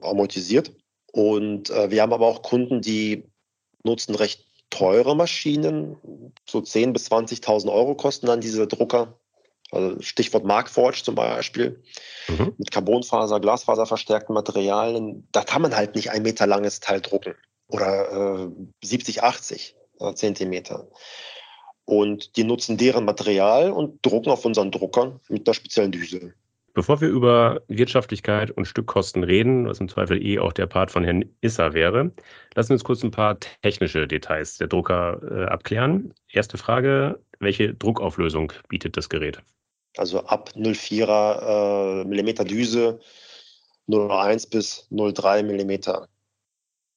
amortisiert. 0.00 0.72
Und 1.12 1.70
äh, 1.70 1.90
wir 1.90 2.02
haben 2.02 2.12
aber 2.12 2.26
auch 2.26 2.42
Kunden, 2.42 2.80
die 2.80 3.24
nutzen 3.82 4.14
recht 4.14 4.46
teure 4.70 5.16
Maschinen, 5.16 5.96
so 6.48 6.58
10.000 6.58 6.92
bis 6.92 7.10
20.000 7.10 7.72
Euro 7.72 7.94
kosten 7.94 8.26
dann 8.26 8.40
diese 8.40 8.66
Drucker. 8.66 9.18
Also 9.76 10.00
Stichwort 10.00 10.44
Markforge 10.44 11.02
zum 11.02 11.14
Beispiel, 11.14 11.82
mhm. 12.28 12.54
mit 12.56 12.70
Carbonfaser, 12.70 13.40
Glasfaser 13.40 13.86
verstärkten 13.86 14.34
Materialien. 14.34 15.28
Da 15.32 15.42
kann 15.42 15.62
man 15.62 15.76
halt 15.76 15.94
nicht 15.94 16.10
ein 16.10 16.22
Meter 16.22 16.46
langes 16.46 16.80
Teil 16.80 17.00
drucken 17.00 17.34
oder 17.68 18.46
äh, 18.82 18.86
70, 18.86 19.22
80 19.22 19.76
äh, 20.00 20.14
Zentimeter. 20.14 20.88
Und 21.84 22.36
die 22.36 22.44
nutzen 22.44 22.76
deren 22.76 23.04
Material 23.04 23.70
und 23.70 24.04
drucken 24.04 24.30
auf 24.30 24.44
unseren 24.44 24.72
Druckern 24.72 25.20
mit 25.28 25.46
einer 25.46 25.54
speziellen 25.54 25.92
Düse. 25.92 26.34
Bevor 26.74 27.00
wir 27.00 27.08
über 27.08 27.62
Wirtschaftlichkeit 27.68 28.50
und 28.50 28.66
Stückkosten 28.66 29.24
reden, 29.24 29.66
was 29.66 29.80
im 29.80 29.88
Zweifel 29.88 30.22
eh 30.22 30.38
auch 30.38 30.52
der 30.52 30.66
Part 30.66 30.90
von 30.90 31.04
Herrn 31.04 31.24
Isser 31.40 31.72
wäre, 31.72 32.12
lassen 32.54 32.68
wir 32.68 32.74
uns 32.74 32.84
kurz 32.84 33.02
ein 33.02 33.12
paar 33.12 33.38
technische 33.62 34.06
Details 34.06 34.58
der 34.58 34.66
Drucker 34.66 35.20
äh, 35.22 35.44
abklären. 35.46 36.12
Erste 36.30 36.58
Frage, 36.58 37.18
welche 37.38 37.72
Druckauflösung 37.72 38.52
bietet 38.68 38.98
das 38.98 39.08
Gerät? 39.08 39.40
Also 39.96 40.24
ab 40.24 40.50
0,4er 40.54 42.02
äh, 42.02 42.04
Millimeter 42.04 42.44
Düse, 42.44 43.00
0,1 43.88 44.50
bis 44.50 44.86
0,3 44.90 45.42
Millimeter. 45.42 46.08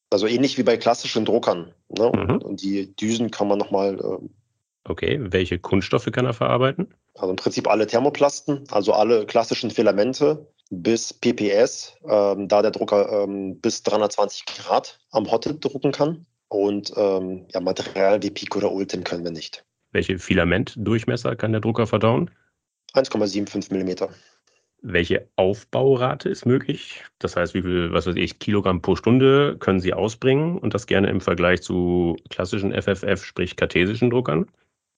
Also 0.09 0.27
ähnlich 0.27 0.57
wie 0.57 0.63
bei 0.63 0.77
klassischen 0.77 1.25
Druckern. 1.25 1.73
Ne? 1.89 2.11
Mhm. 2.13 2.37
Und 2.41 2.61
die 2.61 2.95
Düsen 2.95 3.31
kann 3.31 3.47
man 3.47 3.59
nochmal. 3.59 3.99
Äh, 3.99 4.27
okay, 4.85 5.19
welche 5.21 5.59
Kunststoffe 5.59 6.09
kann 6.11 6.25
er 6.25 6.33
verarbeiten? 6.33 6.93
Also 7.15 7.31
im 7.31 7.35
Prinzip 7.35 7.69
alle 7.69 7.85
Thermoplasten, 7.85 8.63
also 8.71 8.93
alle 8.93 9.25
klassischen 9.25 9.71
Filamente 9.71 10.47
bis 10.71 11.13
PPS, 11.13 11.95
ähm, 12.07 12.47
da 12.47 12.61
der 12.61 12.71
Drucker 12.71 13.23
ähm, 13.23 13.59
bis 13.59 13.83
320 13.83 14.45
Grad 14.45 14.99
am 15.11 15.29
Hotend 15.31 15.63
drucken 15.63 15.91
kann. 15.91 16.25
Und 16.47 16.93
ähm, 16.95 17.45
ja, 17.53 17.59
Material 17.59 18.23
wie 18.23 18.31
Pico 18.31 18.57
oder 18.59 18.71
Ultim 18.71 19.03
können 19.03 19.23
wir 19.23 19.31
nicht. 19.31 19.63
Welche 19.91 20.17
Filamentdurchmesser 20.17 21.35
kann 21.35 21.51
der 21.51 21.61
Drucker 21.61 21.87
verdauen? 21.87 22.31
1,75 22.93 23.71
Millimeter. 23.71 24.09
Welche 24.81 25.27
Aufbaurate 25.35 26.29
ist 26.29 26.45
möglich? 26.45 27.03
Das 27.19 27.35
heißt, 27.35 27.53
wie 27.53 27.61
viel, 27.61 27.91
was 27.91 28.07
weiß 28.07 28.15
ich, 28.15 28.39
Kilogramm 28.39 28.81
pro 28.81 28.95
Stunde 28.95 29.57
können 29.59 29.81
Sie 29.81 29.93
ausbringen 29.93 30.57
und 30.57 30.73
das 30.73 30.87
gerne 30.87 31.09
im 31.09 31.19
Vergleich 31.19 31.61
zu 31.61 32.15
klassischen 32.29 32.71
FFF, 32.71 33.25
sprich 33.25 33.57
kartesischen 33.57 34.09
Druckern? 34.09 34.49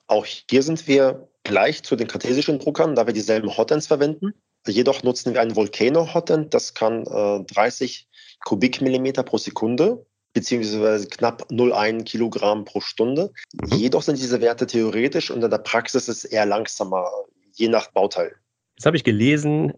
Auch 0.06 0.26
hier 0.26 0.62
sind 0.62 0.88
wir 0.88 1.28
gleich 1.44 1.82
zu 1.82 1.96
den 1.96 2.08
kartesischen 2.08 2.60
Druckern, 2.60 2.94
da 2.94 3.08
wir 3.08 3.14
dieselben 3.14 3.58
Hotends 3.58 3.88
verwenden. 3.88 4.34
Jedoch 4.68 5.02
nutzen 5.02 5.34
wir 5.34 5.42
einen 5.42 5.56
Volcano 5.56 6.14
Hotend, 6.14 6.54
das 6.54 6.76
kann 6.76 7.08
äh, 7.08 7.44
30 7.46 8.08
Kubikmillimeter 8.46 9.24
pro 9.24 9.40
Sekunde 9.40 10.06
beziehungsweise 10.34 11.08
knapp 11.08 11.44
0,1 11.52 12.04
Kilogramm 12.04 12.66
pro 12.66 12.80
Stunde. 12.80 13.34
Mhm. 13.54 13.78
Jedoch 13.78 14.02
sind 14.02 14.20
diese 14.20 14.42
Werte 14.42 14.68
theoretisch 14.68 15.32
und 15.32 15.44
in 15.44 15.50
der 15.50 15.58
Praxis 15.58 16.08
ist 16.08 16.24
es 16.24 16.26
eher 16.26 16.46
langsamer, 16.46 17.10
je 17.54 17.68
nach 17.68 17.92
Bauteil. 17.92 18.36
Jetzt 18.76 18.86
habe 18.86 18.98
ich 18.98 19.04
gelesen, 19.04 19.74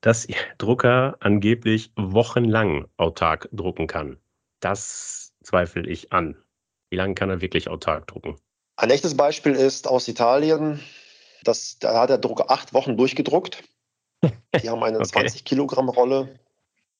dass 0.00 0.26
Ihr 0.26 0.36
Drucker 0.58 1.16
angeblich 1.20 1.92
wochenlang 1.96 2.86
autark 2.96 3.48
drucken 3.52 3.86
kann. 3.86 4.18
Das 4.60 5.32
zweifle 5.42 5.88
ich 5.88 6.12
an. 6.12 6.36
Wie 6.90 6.96
lange 6.96 7.14
kann 7.14 7.30
er 7.30 7.40
wirklich 7.40 7.68
autark 7.68 8.06
drucken? 8.06 8.36
Ein 8.76 8.90
echtes 8.90 9.16
Beispiel 9.16 9.52
ist 9.52 9.88
aus 9.88 10.08
Italien. 10.08 10.80
Das, 11.44 11.78
da 11.78 12.00
hat 12.00 12.10
der 12.10 12.18
Drucker 12.18 12.50
acht 12.50 12.72
Wochen 12.74 12.96
durchgedruckt. 12.96 13.62
Die 14.62 14.68
haben 14.68 14.82
eine 14.82 14.98
okay. 14.98 15.08
20 15.08 15.44
Kilogramm 15.44 15.88
Rolle 15.88 16.38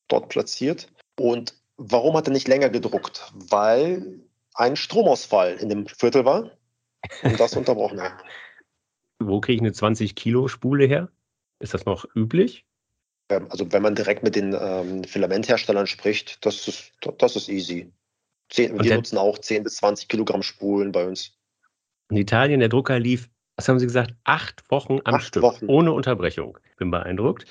dort 0.08 0.28
platziert. 0.28 0.88
Und 1.18 1.54
warum 1.76 2.16
hat 2.16 2.26
er 2.28 2.32
nicht 2.32 2.48
länger 2.48 2.68
gedruckt? 2.68 3.32
Weil 3.34 4.20
ein 4.54 4.76
Stromausfall 4.76 5.56
in 5.56 5.68
dem 5.68 5.86
Viertel 5.86 6.24
war 6.24 6.50
und 7.22 7.38
das 7.38 7.52
unterbrochen 7.56 8.00
hat. 8.00 8.24
Wo 9.18 9.40
kriege 9.40 9.56
ich 9.56 9.60
eine 9.62 9.72
20 9.72 10.14
Kilo 10.14 10.48
Spule 10.48 10.86
her? 10.86 11.10
Ist 11.58 11.74
das 11.74 11.84
noch 11.86 12.04
üblich? 12.14 12.64
Ähm, 13.30 13.46
also 13.50 13.70
wenn 13.72 13.82
man 13.82 13.94
direkt 13.94 14.22
mit 14.22 14.36
den 14.36 14.56
ähm, 14.58 15.04
Filamentherstellern 15.04 15.86
spricht, 15.86 16.44
das 16.46 16.68
ist, 16.68 16.92
das 17.18 17.36
ist 17.36 17.48
easy. 17.48 17.92
Zehn, 18.48 18.82
wir 18.82 18.96
nutzen 18.96 19.18
auch 19.18 19.38
10 19.38 19.64
bis 19.64 19.76
20 19.76 20.08
Kilogramm 20.08 20.42
Spulen 20.42 20.92
bei 20.92 21.06
uns. 21.06 21.36
In 22.10 22.16
Italien, 22.16 22.60
der 22.60 22.70
Drucker 22.70 22.98
lief, 22.98 23.28
was 23.56 23.68
haben 23.68 23.78
Sie 23.78 23.86
gesagt, 23.86 24.14
acht 24.24 24.70
Wochen 24.70 25.00
am 25.04 25.16
acht 25.16 25.26
Stück, 25.26 25.42
Wochen. 25.42 25.66
ohne 25.66 25.92
Unterbrechung. 25.92 26.58
Bin 26.78 26.90
beeindruckt. 26.90 27.44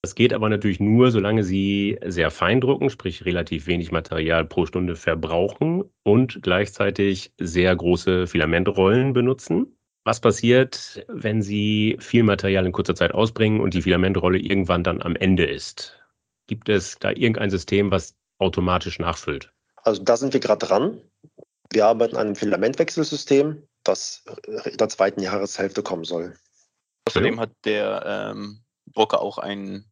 Das 0.00 0.14
geht 0.14 0.32
aber 0.32 0.48
natürlich 0.48 0.78
nur, 0.78 1.10
solange 1.10 1.42
Sie 1.42 1.98
sehr 2.06 2.30
fein 2.30 2.60
drucken, 2.60 2.90
sprich 2.90 3.24
relativ 3.24 3.66
wenig 3.66 3.90
Material 3.90 4.44
pro 4.44 4.64
Stunde 4.64 4.94
verbrauchen 4.94 5.84
und 6.04 6.42
gleichzeitig 6.42 7.32
sehr 7.38 7.74
große 7.74 8.26
Filamentrollen 8.28 9.12
benutzen. 9.12 9.75
Was 10.06 10.20
passiert, 10.20 11.04
wenn 11.08 11.42
Sie 11.42 11.96
viel 11.98 12.22
Material 12.22 12.64
in 12.64 12.70
kurzer 12.70 12.94
Zeit 12.94 13.12
ausbringen 13.12 13.60
und 13.60 13.74
die 13.74 13.82
Filamentrolle 13.82 14.38
irgendwann 14.38 14.84
dann 14.84 15.02
am 15.02 15.16
Ende 15.16 15.44
ist? 15.44 15.98
Gibt 16.46 16.68
es 16.68 16.96
da 17.00 17.10
irgendein 17.10 17.50
System, 17.50 17.90
was 17.90 18.14
automatisch 18.38 19.00
nachfüllt? 19.00 19.50
Also 19.82 20.04
da 20.04 20.16
sind 20.16 20.32
wir 20.32 20.38
gerade 20.38 20.64
dran. 20.64 21.00
Wir 21.72 21.86
arbeiten 21.86 22.14
an 22.14 22.26
einem 22.26 22.36
Filamentwechselsystem, 22.36 23.66
das 23.82 24.24
in 24.46 24.76
der 24.76 24.88
zweiten 24.88 25.22
Jahreshälfte 25.22 25.82
kommen 25.82 26.04
soll. 26.04 26.36
Außerdem 27.06 27.40
hat 27.40 27.50
der 27.64 28.30
ähm, 28.32 28.60
Drucker 28.94 29.20
auch 29.20 29.38
einen 29.38 29.90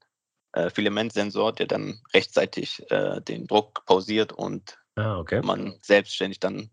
äh, 0.53 0.71
Filamentsensor, 0.71 1.53
der 1.53 1.67
dann 1.67 2.01
rechtzeitig 2.15 2.89
äh, 2.93 3.21
den 3.21 3.49
Druck 3.49 3.85
pausiert 3.85 4.33
und 4.33 4.79
ah, 4.95 5.19
okay. 5.19 5.41
man 5.43 5.77
selbstständig 5.83 6.39
dann 6.39 6.71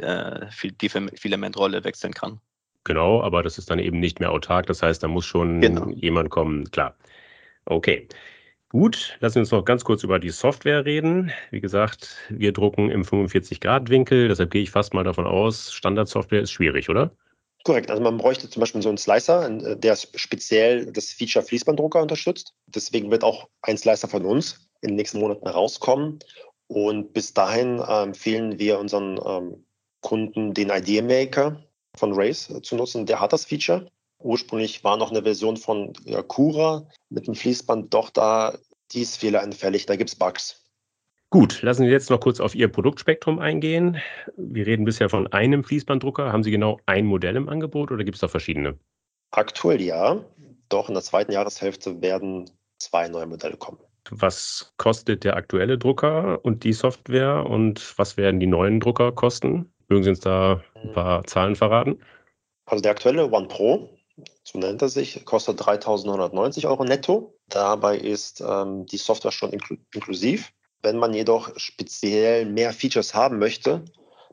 äh, 0.00 0.46
die 0.80 0.88
Filamentrolle 0.88 1.84
wechseln 1.84 2.12
kann. 2.12 2.40
Genau, 2.84 3.22
aber 3.22 3.42
das 3.42 3.58
ist 3.58 3.70
dann 3.70 3.78
eben 3.78 3.98
nicht 3.98 4.20
mehr 4.20 4.30
autark. 4.30 4.66
Das 4.66 4.82
heißt, 4.82 5.02
da 5.02 5.08
muss 5.08 5.24
schon 5.24 5.60
genau. 5.60 5.88
jemand 5.90 6.30
kommen. 6.30 6.70
Klar. 6.70 6.96
Okay. 7.64 8.08
Gut, 8.68 9.16
lassen 9.20 9.36
wir 9.36 9.42
uns 9.42 9.52
noch 9.52 9.64
ganz 9.64 9.84
kurz 9.84 10.02
über 10.02 10.18
die 10.18 10.30
Software 10.30 10.84
reden. 10.84 11.30
Wie 11.50 11.60
gesagt, 11.60 12.16
wir 12.28 12.52
drucken 12.52 12.90
im 12.90 13.04
45-Grad-Winkel, 13.04 14.26
deshalb 14.26 14.50
gehe 14.50 14.62
ich 14.62 14.72
fast 14.72 14.94
mal 14.94 15.04
davon 15.04 15.28
aus, 15.28 15.72
Standardsoftware 15.72 16.40
ist 16.40 16.50
schwierig, 16.50 16.88
oder? 16.90 17.12
Korrekt. 17.62 17.88
Also 17.90 18.02
man 18.02 18.18
bräuchte 18.18 18.50
zum 18.50 18.60
Beispiel 18.60 18.82
so 18.82 18.88
einen 18.88 18.98
Slicer, 18.98 19.48
äh, 19.48 19.76
der 19.76 19.96
speziell 19.96 20.92
das 20.92 21.10
Feature 21.10 21.44
Fließbanddrucker 21.44 22.02
unterstützt. 22.02 22.52
Deswegen 22.66 23.10
wird 23.10 23.22
auch 23.22 23.48
ein 23.62 23.78
Slicer 23.78 24.08
von 24.08 24.24
uns 24.24 24.68
in 24.82 24.88
den 24.88 24.96
nächsten 24.96 25.20
Monaten 25.20 25.46
herauskommen. 25.46 26.18
Und 26.66 27.12
bis 27.12 27.32
dahin 27.32 27.78
empfehlen 27.78 28.58
wir 28.58 28.78
unseren 28.78 29.20
ähm, 29.24 29.64
Kunden 30.00 30.52
den 30.52 30.70
Idea 30.70 31.02
Maker 31.02 31.62
von 31.96 32.12
Race 32.12 32.50
äh, 32.50 32.62
zu 32.62 32.76
nutzen. 32.76 33.06
Der 33.06 33.20
hat 33.20 33.32
das 33.32 33.44
Feature. 33.44 33.90
Ursprünglich 34.18 34.82
war 34.84 34.96
noch 34.96 35.10
eine 35.10 35.22
Version 35.22 35.56
von 35.56 35.92
Cura 36.28 36.86
mit 37.10 37.26
dem 37.26 37.34
Fließband, 37.34 37.92
doch 37.92 38.08
da 38.08 38.56
die 38.92 39.02
ist 39.02 39.18
fehleranfällig, 39.18 39.86
da 39.86 39.96
gibt 39.96 40.10
es 40.10 40.16
Bugs. 40.16 40.64
Gut, 41.30 41.62
lassen 41.62 41.84
Sie 41.84 41.90
jetzt 41.90 42.10
noch 42.10 42.20
kurz 42.20 42.38
auf 42.38 42.54
Ihr 42.54 42.68
Produktspektrum 42.68 43.40
eingehen. 43.40 44.00
Wir 44.36 44.66
reden 44.66 44.84
bisher 44.84 45.08
von 45.08 45.26
einem 45.32 45.64
Fließbanddrucker. 45.64 46.32
Haben 46.32 46.44
Sie 46.44 46.52
genau 46.52 46.78
ein 46.86 47.06
Modell 47.06 47.34
im 47.34 47.48
Angebot 47.48 47.90
oder 47.90 48.04
gibt 48.04 48.14
es 48.14 48.20
da 48.20 48.28
verschiedene? 48.28 48.78
Aktuell 49.32 49.82
ja, 49.82 50.24
doch 50.68 50.88
in 50.88 50.94
der 50.94 51.02
zweiten 51.02 51.32
Jahreshälfte 51.32 52.00
werden 52.00 52.48
zwei 52.78 53.08
neue 53.08 53.26
Modelle 53.26 53.56
kommen. 53.56 53.78
Was 54.10 54.72
kostet 54.76 55.24
der 55.24 55.36
aktuelle 55.36 55.76
Drucker 55.76 56.44
und 56.44 56.62
die 56.62 56.72
Software 56.72 57.46
und 57.46 57.98
was 57.98 58.16
werden 58.16 58.38
die 58.38 58.46
neuen 58.46 58.78
Drucker 58.78 59.10
kosten? 59.10 59.73
Mögen 59.88 60.04
Sie 60.04 60.10
uns 60.10 60.20
da 60.20 60.62
ein 60.74 60.92
paar 60.92 61.24
Zahlen 61.24 61.56
verraten? 61.56 62.00
Also 62.66 62.82
der 62.82 62.92
aktuelle 62.92 63.30
One 63.30 63.48
Pro 63.48 63.90
so 64.44 64.58
nennt 64.58 64.82
er 64.82 64.88
sich, 64.88 65.24
kostet 65.24 65.60
3.990 65.60 66.68
Euro 66.68 66.84
netto. 66.84 67.34
Dabei 67.48 67.98
ist 67.98 68.40
ähm, 68.40 68.86
die 68.86 68.96
Software 68.96 69.32
schon 69.32 69.52
inkl 69.52 69.78
inklusiv. 69.92 70.52
Wenn 70.82 70.98
man 70.98 71.14
jedoch 71.14 71.58
speziell 71.58 72.44
mehr 72.44 72.72
Features 72.72 73.14
haben 73.14 73.38
möchte, 73.38 73.84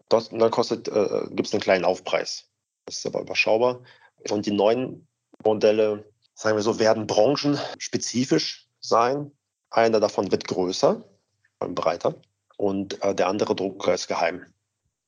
dort, 0.10 0.32
dann 0.32 0.52
kostet, 0.52 0.88
äh, 0.90 1.28
gibt 1.30 1.48
es 1.48 1.54
einen 1.54 1.62
kleinen 1.62 1.86
Aufpreis. 1.86 2.50
Das 2.86 2.98
ist 2.98 3.06
aber 3.06 3.22
überschaubar. 3.22 3.82
Und 4.30 4.46
die 4.46 4.52
neuen 4.52 5.08
Modelle, 5.44 6.06
sagen 6.36 6.58
wir 6.58 6.64
so, 6.64 6.78
werden 6.78 7.08
branchenspezifisch 7.08 8.68
sein. 8.80 9.32
Einer 9.70 10.00
davon 10.00 10.32
wird 10.32 10.48
größer 10.48 11.04
und 11.60 11.76
breiter 11.76 12.16
und 12.58 13.02
äh, 13.02 13.16
der 13.16 13.28
andere 13.28 13.56
Drucker 13.56 13.94
ist 13.94 14.08
geheim. 14.08 14.51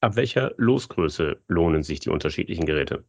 Ab 0.03 0.17
welcher 0.17 0.51
Losgröße 0.57 1.41
lohnen 1.48 1.81
sich 1.81 2.01
die 2.01 2.10
unterschiedlichen 2.10 2.65
Geräte? 2.65 3.05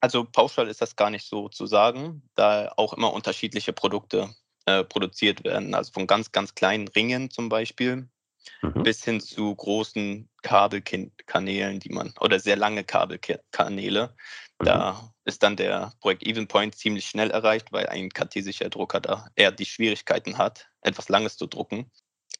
Also 0.00 0.24
pauschal 0.24 0.68
ist 0.68 0.80
das 0.80 0.96
gar 0.96 1.10
nicht 1.10 1.26
so 1.26 1.50
zu 1.50 1.66
sagen, 1.66 2.22
da 2.36 2.72
auch 2.78 2.94
immer 2.94 3.12
unterschiedliche 3.12 3.74
Produkte 3.74 4.30
äh, 4.64 4.82
produziert 4.82 5.44
werden. 5.44 5.74
Also 5.74 5.92
von 5.92 6.06
ganz, 6.06 6.32
ganz 6.32 6.54
kleinen 6.54 6.88
Ringen 6.88 7.28
zum 7.28 7.50
Beispiel 7.50 8.08
mhm. 8.62 8.82
bis 8.82 9.04
hin 9.04 9.20
zu 9.20 9.54
großen 9.54 10.26
Kabelkanälen, 10.40 11.80
die 11.80 11.90
man, 11.90 12.14
oder 12.18 12.40
sehr 12.40 12.56
lange 12.56 12.82
Kabelkanäle. 12.82 14.14
Mhm. 14.58 14.64
Da 14.64 15.12
ist 15.26 15.42
dann 15.42 15.54
der 15.54 15.92
Projekt 16.00 16.26
Even 16.26 16.48
Point 16.48 16.74
ziemlich 16.74 17.04
schnell 17.04 17.30
erreicht, 17.30 17.72
weil 17.72 17.88
ein 17.88 18.08
kartesischer 18.08 18.70
Drucker 18.70 19.00
da 19.00 19.26
eher 19.36 19.52
die 19.52 19.66
Schwierigkeiten 19.66 20.38
hat, 20.38 20.70
etwas 20.80 21.10
Langes 21.10 21.36
zu 21.36 21.46
drucken. 21.46 21.90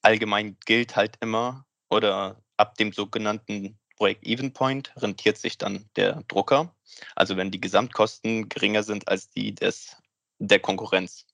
Allgemein 0.01 0.57
gilt 0.65 0.97
halt 0.97 1.17
immer, 1.21 1.67
oder 1.91 2.43
ab 2.57 2.75
dem 2.77 2.95
sogenannten 2.95 3.79
Break-Even-Point 3.99 4.93
rentiert 4.97 5.39
sich 5.39 5.59
dann 5.59 5.89
der 5.97 6.23
Drucker. 6.29 6.75
Also 7.15 7.37
wenn 7.37 7.51
die 7.51 7.61
Gesamtkosten 7.61 8.49
geringer 8.49 8.83
sind 8.83 9.09
als 9.09 9.31
die 9.31 9.55
des, 9.55 9.97
der 10.39 10.61
Konkurrenz. 10.61 11.27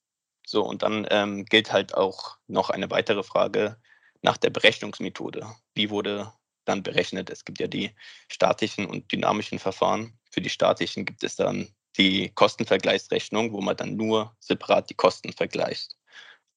So, 0.47 0.62
und 0.64 0.83
dann 0.83 1.06
ähm, 1.11 1.44
gilt 1.47 1.73
halt 1.73 1.94
auch 1.94 2.37
noch 2.47 2.71
eine 2.71 2.90
weitere 2.90 3.23
Frage 3.23 3.76
nach 4.23 4.37
der 4.37 4.50
Berechnungsmethode. 4.50 5.47
Wie 5.75 5.90
wurde 5.90 6.33
dann 6.64 6.83
berechnet? 6.83 7.30
Es 7.30 7.44
gibt 7.44 7.61
ja 7.61 7.66
die 7.66 7.94
statischen 8.28 8.87
und 8.87 9.11
dynamischen 9.12 9.59
Verfahren. 9.59 10.18
Für 10.30 10.40
die 10.40 10.50
statischen 10.50 11.04
gibt 11.04 11.23
es 11.23 11.37
dann 11.37 11.68
die 11.97 12.30
Kostenvergleichsrechnung, 12.30 13.52
wo 13.52 13.61
man 13.61 13.76
dann 13.76 13.97
nur 13.97 14.37
separat 14.40 14.90
die 14.90 14.94
Kosten 14.94 15.33
vergleicht. 15.33 15.97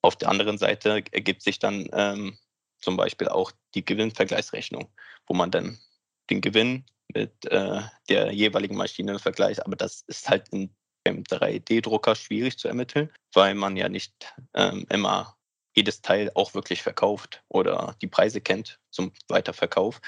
Auf 0.02 0.16
der 0.16 0.30
anderen 0.30 0.58
Seite 0.58 1.04
ergibt 1.12 1.44
sich 1.44 1.60
dann 1.60 1.88
ähm, 1.94 2.38
zum 2.80 2.98
Beispiel 2.98 3.28
auch 3.28 3.52
die 3.74 3.86
Gewinnvergleichsrechnung, 3.86 4.92
wo 5.28 5.34
man 5.34 5.52
dann 5.52 5.80
den 6.30 6.42
Gewinn 6.42 6.86
mit 7.14 7.32
äh, 7.46 7.82
der 8.10 8.32
jeweiligen 8.32 8.76
Maschine 8.76 9.20
vergleicht. 9.20 9.66
Aber 9.66 9.76
das 9.76 10.02
ist 10.08 10.30
halt 10.30 10.50
in, 10.50 10.70
im 11.04 11.24
3D-Drucker 11.24 12.16
schwierig 12.16 12.58
zu 12.58 12.68
ermitteln, 12.68 13.10
weil 13.34 13.56
man 13.56 13.78
ja 13.78 13.90
nicht 13.90 14.34
ähm, 14.54 14.86
immer 14.90 15.36
jedes 15.76 16.02
Teil 16.02 16.32
auch 16.34 16.54
wirklich 16.54 16.82
verkauft 16.82 17.44
oder 17.50 17.96
die 18.02 18.08
Preise 18.08 18.42
kennt 18.42 18.80
zum 18.90 19.14
Weiterverkauf. 19.28 20.02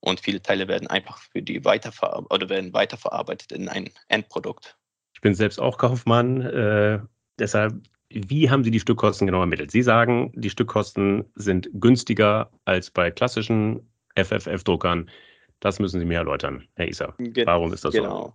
Und 0.00 0.20
viele 0.20 0.40
Teile 0.40 0.68
werden 0.68 0.88
einfach 0.88 1.18
für 1.18 1.42
die 1.42 1.64
Weiterverarbeitung 1.64 2.26
oder 2.30 2.48
werden 2.48 2.72
weiterverarbeitet 2.72 3.52
in 3.52 3.68
ein 3.68 3.90
Endprodukt. 4.08 4.76
Ich 5.14 5.20
bin 5.20 5.34
selbst 5.34 5.58
auch 5.58 5.78
Kaufmann, 5.78 6.42
äh, 6.42 7.00
deshalb 7.38 7.74
wie 8.08 8.48
haben 8.50 8.62
Sie 8.62 8.70
die 8.70 8.80
Stückkosten 8.80 9.26
genau 9.26 9.40
ermittelt? 9.40 9.70
Sie 9.70 9.82
sagen, 9.82 10.32
die 10.34 10.50
Stückkosten 10.50 11.24
sind 11.34 11.68
günstiger 11.74 12.50
als 12.64 12.90
bei 12.90 13.10
klassischen 13.10 13.88
FFF-Druckern. 14.14 15.10
Das 15.60 15.78
müssen 15.78 16.00
Sie 16.00 16.06
mir 16.06 16.18
erläutern, 16.18 16.68
Herr 16.74 16.88
Isa. 16.88 17.14
Warum 17.18 17.72
ist 17.72 17.84
das 17.84 17.92
genau. 17.92 18.22
so? 18.22 18.34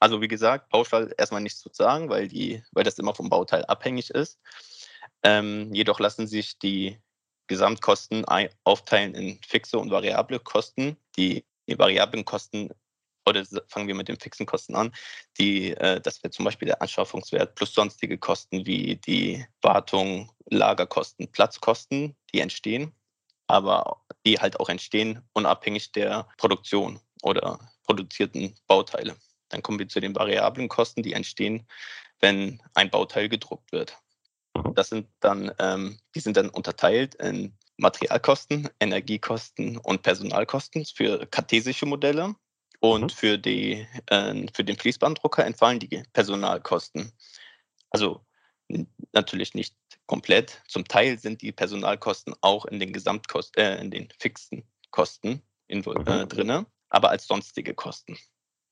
Also 0.00 0.20
wie 0.20 0.28
gesagt, 0.28 0.68
pauschal 0.68 1.14
erstmal 1.16 1.42
nichts 1.42 1.60
zu 1.60 1.70
sagen, 1.72 2.08
weil, 2.08 2.26
die, 2.26 2.62
weil 2.72 2.82
das 2.82 2.98
immer 2.98 3.14
vom 3.14 3.28
Bauteil 3.28 3.64
abhängig 3.66 4.10
ist. 4.10 4.40
Ähm, 5.22 5.72
jedoch 5.72 6.00
lassen 6.00 6.26
sich 6.26 6.58
die 6.58 6.98
Gesamtkosten 7.46 8.24
aufteilen 8.64 9.14
in 9.14 9.38
fixe 9.46 9.78
und 9.78 9.90
variable 9.90 10.40
Kosten. 10.40 10.96
Die, 11.16 11.44
die 11.68 11.78
variablen 11.78 12.24
Kosten, 12.24 12.70
oder 13.26 13.44
fangen 13.68 13.86
wir 13.86 13.94
mit 13.94 14.08
den 14.08 14.18
fixen 14.18 14.46
Kosten 14.46 14.74
an, 14.74 14.92
die, 15.38 15.70
äh, 15.76 16.00
das 16.00 16.22
wäre 16.22 16.32
zum 16.32 16.44
Beispiel 16.44 16.66
der 16.66 16.82
Anschaffungswert 16.82 17.54
plus 17.54 17.72
sonstige 17.72 18.18
Kosten 18.18 18.66
wie 18.66 18.96
die 18.96 19.46
Wartung, 19.60 20.32
Lagerkosten, 20.46 21.30
Platzkosten, 21.30 22.16
die 22.32 22.40
entstehen, 22.40 22.92
aber 23.46 24.01
die 24.26 24.38
halt 24.38 24.60
auch 24.60 24.68
entstehen 24.68 25.22
unabhängig 25.32 25.92
der 25.92 26.28
Produktion 26.36 27.00
oder 27.22 27.58
produzierten 27.84 28.54
Bauteile. 28.66 29.16
Dann 29.48 29.62
kommen 29.62 29.78
wir 29.78 29.88
zu 29.88 30.00
den 30.00 30.14
variablen 30.14 30.68
Kosten, 30.68 31.02
die 31.02 31.12
entstehen, 31.12 31.66
wenn 32.20 32.62
ein 32.74 32.90
Bauteil 32.90 33.28
gedruckt 33.28 33.72
wird. 33.72 33.98
Mhm. 34.56 34.74
Das 34.74 34.88
sind 34.88 35.08
dann, 35.20 35.52
ähm, 35.58 35.98
die 36.14 36.20
sind 36.20 36.36
dann 36.36 36.48
unterteilt 36.48 37.14
in 37.16 37.56
Materialkosten, 37.76 38.68
Energiekosten 38.80 39.76
und 39.78 40.02
Personalkosten 40.02 40.84
für 40.84 41.26
kartesische 41.26 41.86
Modelle. 41.86 42.34
Und 42.80 43.02
mhm. 43.02 43.10
für, 43.10 43.38
die, 43.38 43.86
äh, 44.06 44.46
für 44.52 44.64
den 44.64 44.76
Fließbanddrucker 44.76 45.44
entfallen 45.44 45.78
die 45.78 46.02
Personalkosten. 46.12 47.12
Also 47.90 48.24
natürlich 49.12 49.54
nicht 49.54 49.76
komplett. 50.12 50.60
Zum 50.68 50.86
Teil 50.86 51.18
sind 51.18 51.40
die 51.40 51.52
Personalkosten 51.52 52.34
auch 52.42 52.66
in 52.66 52.78
den 52.78 52.92
Gesamtkosten, 52.92 53.62
äh, 53.62 53.80
in 53.80 53.90
den 53.90 54.08
fixen 54.20 54.62
Kosten 54.90 55.42
in, 55.68 55.82
äh, 55.82 55.88
mhm. 55.88 56.28
drin, 56.28 56.66
aber 56.90 57.08
als 57.08 57.26
sonstige 57.26 57.72
Kosten. 57.72 58.18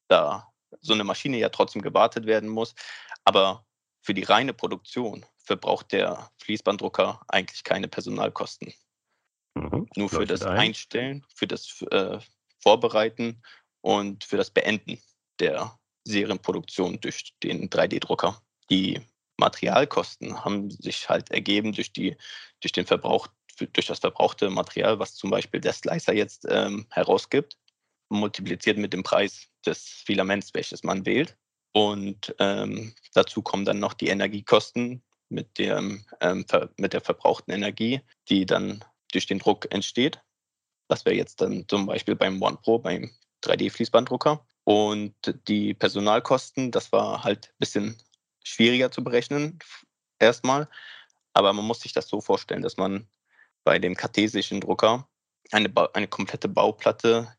Da 0.09 0.53
so 0.83 0.93
eine 0.93 1.03
Maschine 1.03 1.39
ja 1.39 1.49
trotzdem 1.49 1.81
gewartet 1.81 2.27
werden 2.27 2.51
muss. 2.51 2.75
Aber 3.25 3.65
für 4.03 4.13
die 4.13 4.23
reine 4.23 4.53
Produktion 4.53 5.25
verbraucht 5.39 5.93
der 5.93 6.31
Fließbanddrucker 6.43 7.23
eigentlich 7.29 7.65
keine 7.65 7.89
Personalkosten. 7.89 8.75
Mhm. 9.55 9.89
Nur 9.97 10.11
für 10.11 10.27
das 10.27 10.43
ein. 10.43 10.59
Einstellen, 10.59 11.25
für 11.35 11.47
das 11.47 11.81
äh, 11.91 12.19
Vorbereiten 12.59 13.41
und 13.81 14.25
für 14.25 14.37
das 14.37 14.51
Beenden 14.51 15.01
der 15.39 15.75
Serienproduktion 16.05 17.01
durch 17.01 17.33
den 17.43 17.71
3D-Drucker. 17.71 18.43
Die 18.69 19.01
Materialkosten 19.41 20.45
haben 20.45 20.71
sich 20.71 21.09
halt 21.09 21.31
ergeben 21.31 21.73
durch, 21.73 21.93
die, 21.93 22.17
durch, 22.61 22.73
den 22.73 22.87
Verbrauch, 22.87 23.27
durch 23.59 23.87
das 23.87 23.99
verbrauchte 23.99 24.49
Material, 24.51 24.99
was 24.99 25.17
zum 25.17 25.31
Beispiel 25.31 25.61
der 25.61 25.73
Slicer 25.73 26.15
jetzt 26.15 26.47
ähm, 26.49 26.87
herausgibt, 26.91 27.59
multipliziert 28.09 28.79
mit 28.79 28.93
dem 28.93 29.03
Preis 29.03 29.49
des 29.67 29.85
Filaments, 30.07 30.55
welches 30.55 30.85
man 30.85 31.05
wählt. 31.05 31.37
Und 31.73 32.35
ähm, 32.39 32.95
dazu 33.15 33.43
kommen 33.43 33.65
dann 33.65 33.79
noch 33.79 33.95
die 33.95 34.09
Energiekosten 34.09 35.03
mit, 35.29 35.59
dem, 35.59 36.05
ähm, 36.21 36.45
mit 36.77 36.93
der 36.93 37.01
verbrauchten 37.01 37.53
Energie, 37.53 38.01
die 38.29 38.47
dann 38.47 38.85
durch 39.13 39.27
den 39.27 39.39
Druck 39.39 39.73
entsteht. 39.73 40.21
Das 40.89 41.05
wäre 41.05 41.17
jetzt 41.17 41.41
dann 41.41 41.67
zum 41.69 41.87
Beispiel 41.87 42.17
beim 42.17 42.43
OnePro, 42.43 42.81
beim 42.81 43.11
3D-Fließbanddrucker. 43.45 44.45
Und 44.65 45.15
die 45.49 45.75
Personalkosten, 45.75 46.71
das 46.71 46.93
war 46.93 47.25
halt 47.25 47.49
ein 47.49 47.59
bisschen 47.59 47.97
schwieriger 48.45 48.91
zu 48.91 49.05
berechnen, 49.05 49.59
erstmal. 50.19 50.69
Aber 51.35 51.53
man 51.53 51.65
muss 51.65 51.81
sich 51.81 51.93
das 51.93 52.09
so 52.09 52.21
vorstellen, 52.21 52.63
dass 52.63 52.77
man 52.77 53.07
bei 53.65 53.79
dem 53.79 53.95
kartesischen 53.95 54.61
Drucker 54.61 55.09
eine, 55.53 55.73
eine 55.95 56.09
komplette 56.09 56.49
Bauplatte 56.49 57.35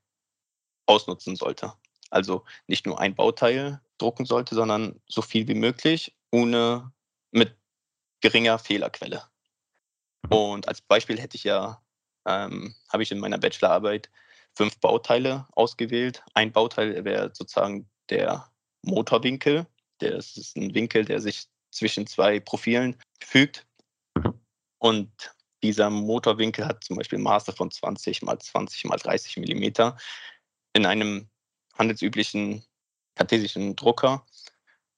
ausnutzen 0.86 1.36
sollte. 1.36 1.74
Also 2.10 2.46
nicht 2.68 2.86
nur 2.86 3.00
ein 3.00 3.16
Bauteil 3.16 3.82
drucken 3.98 4.26
sollte, 4.26 4.56
sondern 4.56 5.02
so 5.08 5.22
viel 5.22 5.48
wie 5.48 5.54
möglich, 5.54 6.16
ohne 6.32 6.92
mit 7.32 7.56
geringer 8.22 8.60
Fehlerquelle. 8.60 9.24
Mhm. 10.24 10.32
Und 10.32 10.68
als 10.68 10.82
Beispiel 10.82 11.20
hätte 11.20 11.38
ich 11.38 11.44
ja, 11.44 11.82
ähm, 12.26 12.76
habe 12.92 13.04
ich 13.04 13.12
in 13.12 13.20
meiner 13.20 13.38
Bachelorarbeit 13.38 14.10
fünf 14.56 14.78
Bauteile 14.80 15.48
ausgewählt. 15.54 16.24
Ein 16.34 16.52
Bauteil 16.52 17.04
wäre 17.06 17.32
sozusagen 17.34 17.90
der 18.10 18.52
Motorwinkel. 18.84 19.66
Der 20.02 20.16
ist 20.16 20.56
ein 20.58 20.74
Winkel, 20.74 21.06
der 21.06 21.22
sich 21.22 21.48
zwischen 21.72 22.08
zwei 22.08 22.40
Profilen 22.40 22.98
fügt. 23.24 23.66
Mhm. 24.16 24.40
Und 24.80 25.36
dieser 25.64 25.90
Motorwinkel 25.90 26.66
hat 26.66 26.84
zum 26.84 26.98
Beispiel 26.98 27.20
Maße 27.20 27.54
von 27.54 27.70
20 27.72 28.24
mal 28.24 28.40
20 28.40 28.86
mal 28.86 28.98
30 28.98 29.38
Millimeter. 29.38 29.98
In 30.74 30.86
einem 30.86 31.30
handelsüblichen 31.78 32.64
kartesischen 33.16 33.76
Drucker 33.76 34.26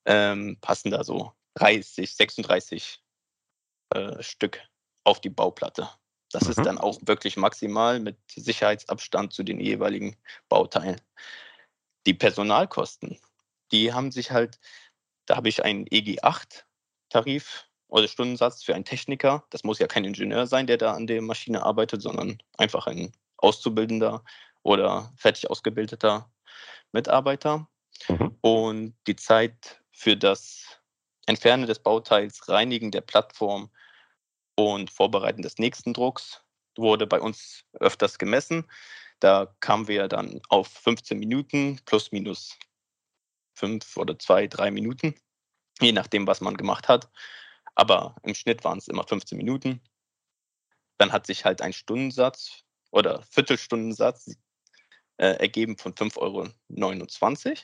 ähm, 0.06 0.58
passen 0.62 0.92
da 0.92 1.04
so 1.04 1.34
30, 1.56 2.16
36 2.16 3.04
äh, 3.94 4.24
Stück 4.24 4.62
auf 5.04 5.22
die 5.22 5.30
Bauplatte. 5.30 5.90
Das 6.32 6.46
mhm. 6.46 6.50
ist 6.50 6.66
dann 6.66 6.78
auch 6.78 7.00
wirklich 7.04 7.38
maximal 7.38 8.00
mit 8.00 8.18
Sicherheitsabstand 8.32 9.34
zu 9.34 9.44
den 9.44 9.60
jeweiligen 9.60 10.16
Bauteilen. 10.50 11.00
Die 12.06 12.14
Personalkosten, 12.14 13.20
die 13.72 13.94
haben 13.94 14.12
sich 14.12 14.32
halt, 14.32 14.60
da 15.26 15.36
habe 15.36 15.50
ich 15.50 15.64
einen 15.64 15.86
EG8-Tarif 15.86 17.66
oder 17.88 18.08
Stundensatz 18.08 18.64
für 18.64 18.76
einen 18.76 18.86
Techniker. 18.86 19.44
Das 19.50 19.64
muss 19.64 19.80
ja 19.80 19.88
kein 19.88 20.06
Ingenieur 20.06 20.48
sein, 20.48 20.68
der 20.68 20.78
da 20.78 20.94
an 20.94 21.08
der 21.08 21.22
Maschine 21.22 21.64
arbeitet, 21.64 22.02
sondern 22.02 22.38
einfach 22.58 22.88
ein 22.88 23.12
Auszubildender 23.38 24.24
oder 24.64 25.14
fertig 25.16 25.50
ausgebildeter 25.50 26.32
Mitarbeiter. 26.92 27.68
Mhm. 28.08 28.38
Und 28.42 28.96
die 29.08 29.16
Zeit 29.16 29.82
für 29.92 30.18
das 30.18 30.80
Entfernen 31.26 31.68
des 31.68 31.80
Bauteils, 31.80 32.50
Reinigen 32.50 32.92
der 32.92 33.02
Plattform 33.02 33.70
und 34.56 34.90
Vorbereiten 34.90 35.42
des 35.42 35.58
nächsten 35.58 35.94
Drucks 35.94 36.42
wurde 36.76 37.08
bei 37.08 37.22
uns 37.22 37.64
öfters 37.80 38.18
gemessen. 38.18 38.70
Da 39.20 39.56
kamen 39.60 39.88
wir 39.88 40.08
dann 40.08 40.42
auf 40.50 40.68
15 40.68 41.18
Minuten 41.18 41.80
plus 41.86 42.12
minus 42.12 42.58
fünf 43.54 43.98
oder 43.98 44.18
zwei, 44.20 44.48
drei 44.48 44.72
Minuten, 44.72 45.16
je 45.80 45.92
nachdem, 45.92 46.28
was 46.28 46.42
man 46.42 46.58
gemacht 46.58 46.88
hat. 46.88 47.10
Aber 47.76 48.16
im 48.24 48.36
Schnitt 48.36 48.64
waren 48.64 48.78
es 48.78 48.88
immer 48.88 49.06
15 49.08 49.38
Minuten. 49.38 49.82
Dann 50.98 51.12
hat 51.12 51.26
sich 51.26 51.46
halt 51.46 51.62
ein 51.62 51.74
Stundensatz 51.74 52.64
oder 52.92 53.24
Viertelstundensatz 53.24 54.36
äh, 55.18 55.36
ergeben 55.40 55.78
von 55.78 55.94
5,29 55.94 56.18
Euro. 56.18 57.58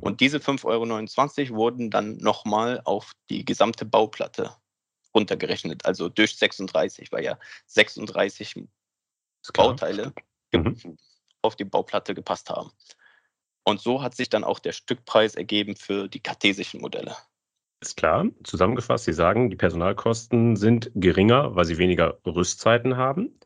Und 0.00 0.20
diese 0.20 0.38
5,29 0.38 1.50
Euro 1.50 1.56
wurden 1.56 1.90
dann 1.90 2.16
nochmal 2.18 2.80
auf 2.84 3.12
die 3.30 3.44
gesamte 3.44 3.84
Bauplatte 3.84 4.54
runtergerechnet, 5.14 5.84
also 5.86 6.08
durch 6.08 6.36
36, 6.36 7.10
weil 7.10 7.24
ja 7.24 7.38
36 7.66 8.66
Bauteile 9.54 10.12
mhm. 10.52 10.98
auf 11.42 11.56
die 11.56 11.64
Bauplatte 11.64 12.14
gepasst 12.14 12.50
haben. 12.50 12.70
Und 13.68 13.82
so 13.82 14.00
hat 14.00 14.14
sich 14.14 14.30
dann 14.30 14.44
auch 14.44 14.60
der 14.60 14.72
Stückpreis 14.72 15.34
ergeben 15.34 15.76
für 15.76 16.08
die 16.08 16.20
kartesischen 16.20 16.80
Modelle. 16.80 17.14
Ist 17.82 17.98
klar. 17.98 18.24
Zusammengefasst, 18.42 19.04
Sie 19.04 19.12
sagen, 19.12 19.50
die 19.50 19.56
Personalkosten 19.56 20.56
sind 20.56 20.90
geringer, 20.94 21.54
weil 21.54 21.66
sie 21.66 21.76
weniger 21.76 22.18
Rüstzeiten 22.24 22.96
haben. 22.96 23.38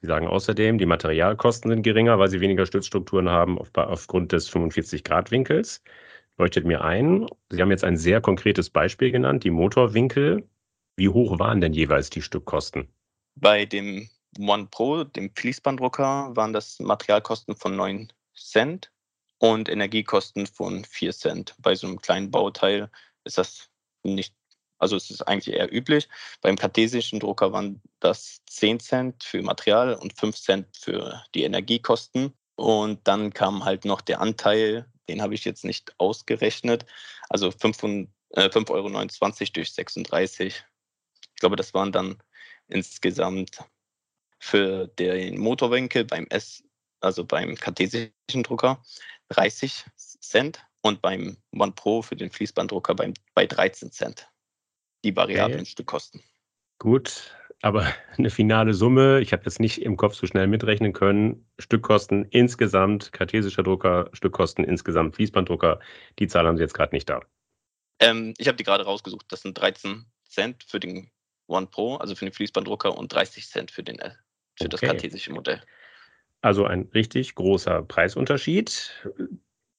Sie 0.00 0.08
sagen 0.08 0.26
außerdem, 0.26 0.78
die 0.78 0.86
Materialkosten 0.86 1.70
sind 1.70 1.84
geringer, 1.84 2.18
weil 2.18 2.26
sie 2.26 2.40
weniger 2.40 2.66
Stützstrukturen 2.66 3.28
haben 3.28 3.56
auf, 3.56 3.70
aufgrund 3.72 4.32
des 4.32 4.50
45-Grad-Winkels. 4.50 5.84
Leuchtet 6.38 6.64
mir 6.64 6.82
ein. 6.82 7.26
Sie 7.48 7.62
haben 7.62 7.70
jetzt 7.70 7.84
ein 7.84 7.96
sehr 7.96 8.20
konkretes 8.20 8.70
Beispiel 8.70 9.12
genannt, 9.12 9.44
die 9.44 9.50
Motorwinkel. 9.50 10.48
Wie 10.96 11.08
hoch 11.08 11.38
waren 11.38 11.60
denn 11.60 11.72
jeweils 11.72 12.10
die 12.10 12.22
Stückkosten? 12.22 12.88
Bei 13.36 13.64
dem 13.64 14.08
One 14.40 14.66
Pro, 14.72 15.04
dem 15.04 15.30
Fließbanddrucker, 15.36 16.34
waren 16.34 16.52
das 16.52 16.80
Materialkosten 16.80 17.54
von 17.54 17.76
9 17.76 18.12
Cent 18.34 18.90
und 19.38 19.68
Energiekosten 19.68 20.46
von 20.46 20.84
4 20.84 21.12
Cent. 21.12 21.54
Bei 21.58 21.74
so 21.74 21.86
einem 21.86 22.00
kleinen 22.00 22.30
Bauteil 22.30 22.90
ist 23.24 23.38
das 23.38 23.68
nicht, 24.02 24.34
also 24.78 24.96
es 24.96 25.10
ist 25.10 25.22
eigentlich 25.22 25.54
eher 25.54 25.72
üblich. 25.72 26.08
Beim 26.40 26.56
kartesischen 26.56 27.20
Drucker 27.20 27.52
waren 27.52 27.80
das 28.00 28.40
10 28.46 28.80
Cent 28.80 29.24
für 29.24 29.42
Material 29.42 29.94
und 29.94 30.18
5 30.18 30.36
Cent 30.36 30.76
für 30.76 31.22
die 31.34 31.44
Energiekosten. 31.44 32.32
Und 32.56 33.06
dann 33.06 33.32
kam 33.32 33.64
halt 33.64 33.84
noch 33.84 34.00
der 34.00 34.20
Anteil, 34.20 34.90
den 35.08 35.22
habe 35.22 35.34
ich 35.34 35.44
jetzt 35.44 35.64
nicht 35.64 35.94
ausgerechnet, 35.98 36.84
also 37.28 37.48
5,29 37.48 38.08
äh, 38.32 38.72
Euro 38.72 39.52
durch 39.52 39.72
36. 39.72 40.64
Ich 41.34 41.40
glaube, 41.40 41.56
das 41.56 41.72
waren 41.72 41.92
dann 41.92 42.20
insgesamt 42.66 43.58
für 44.40 44.88
den 44.88 45.38
Motorwinkel 45.38 46.04
beim 46.04 46.26
S, 46.30 46.62
also 47.00 47.24
beim 47.24 47.54
kartesischen 47.54 48.42
Drucker, 48.42 48.82
30 49.30 49.84
Cent 49.96 50.64
und 50.82 51.02
beim 51.02 51.36
One 51.52 51.72
Pro 51.72 52.02
für 52.02 52.16
den 52.16 52.30
Fließbanddrucker 52.30 52.94
beim, 52.94 53.14
bei 53.34 53.46
13 53.46 53.92
Cent. 53.92 54.28
Die 55.04 55.14
variablen 55.14 55.60
okay. 55.60 55.70
Stückkosten. 55.70 56.22
Gut, 56.78 57.34
aber 57.62 57.86
eine 58.16 58.30
finale 58.30 58.74
Summe, 58.74 59.20
ich 59.20 59.32
habe 59.32 59.44
jetzt 59.44 59.60
nicht 59.60 59.82
im 59.82 59.96
Kopf 59.96 60.14
so 60.14 60.26
schnell 60.26 60.46
mitrechnen 60.46 60.92
können. 60.92 61.48
Stückkosten 61.58 62.24
insgesamt, 62.30 63.12
kartesischer 63.12 63.62
Drucker, 63.62 64.10
Stückkosten 64.12 64.64
insgesamt, 64.64 65.16
Fließbanddrucker, 65.16 65.80
die 66.18 66.28
Zahl 66.28 66.46
haben 66.46 66.56
Sie 66.56 66.62
jetzt 66.62 66.74
gerade 66.74 66.94
nicht 66.94 67.08
da. 67.08 67.20
Ähm, 68.00 68.34
ich 68.38 68.46
habe 68.46 68.56
die 68.56 68.64
gerade 68.64 68.84
rausgesucht. 68.84 69.26
Das 69.30 69.42
sind 69.42 69.58
13 69.58 70.06
Cent 70.24 70.64
für 70.64 70.78
den 70.78 71.10
One 71.48 71.66
Pro, 71.66 71.96
also 71.96 72.14
für 72.14 72.26
den 72.26 72.32
Fließbanddrucker 72.34 72.96
und 72.96 73.12
30 73.12 73.48
Cent 73.48 73.70
für, 73.70 73.82
den, 73.82 73.96
für 73.96 74.12
okay. 74.60 74.68
das 74.68 74.80
kartesische 74.80 75.32
Modell. 75.32 75.62
Also 76.40 76.64
ein 76.64 76.88
richtig 76.94 77.34
großer 77.34 77.82
Preisunterschied. 77.82 79.08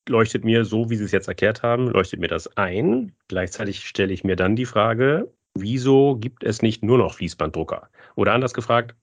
Leuchtet 0.08 0.44
mir, 0.44 0.66
so 0.66 0.90
wie 0.90 0.96
Sie 0.96 1.04
es 1.04 1.12
jetzt 1.12 1.28
erklärt 1.28 1.64
haben, 1.64 1.88
leuchtet 1.88 2.20
mir 2.20 2.28
das 2.28 2.48
ein. 2.58 3.16
Gleichzeitig 3.28 3.88
stelle 3.88 4.14
ich 4.14 4.24
mir 4.24 4.36
dann 4.36 4.56
die 4.56 4.66
Frage, 4.66 5.32
wieso 5.54 6.16
gibt 6.18 6.44
es 6.44 6.62
nicht 6.62 6.84
nur 6.84 6.98
noch 6.98 7.14
Fließbanddrucker? 7.16 7.90
Oder 8.16 8.34
anders 8.34 8.54
gefragt, 8.54 8.96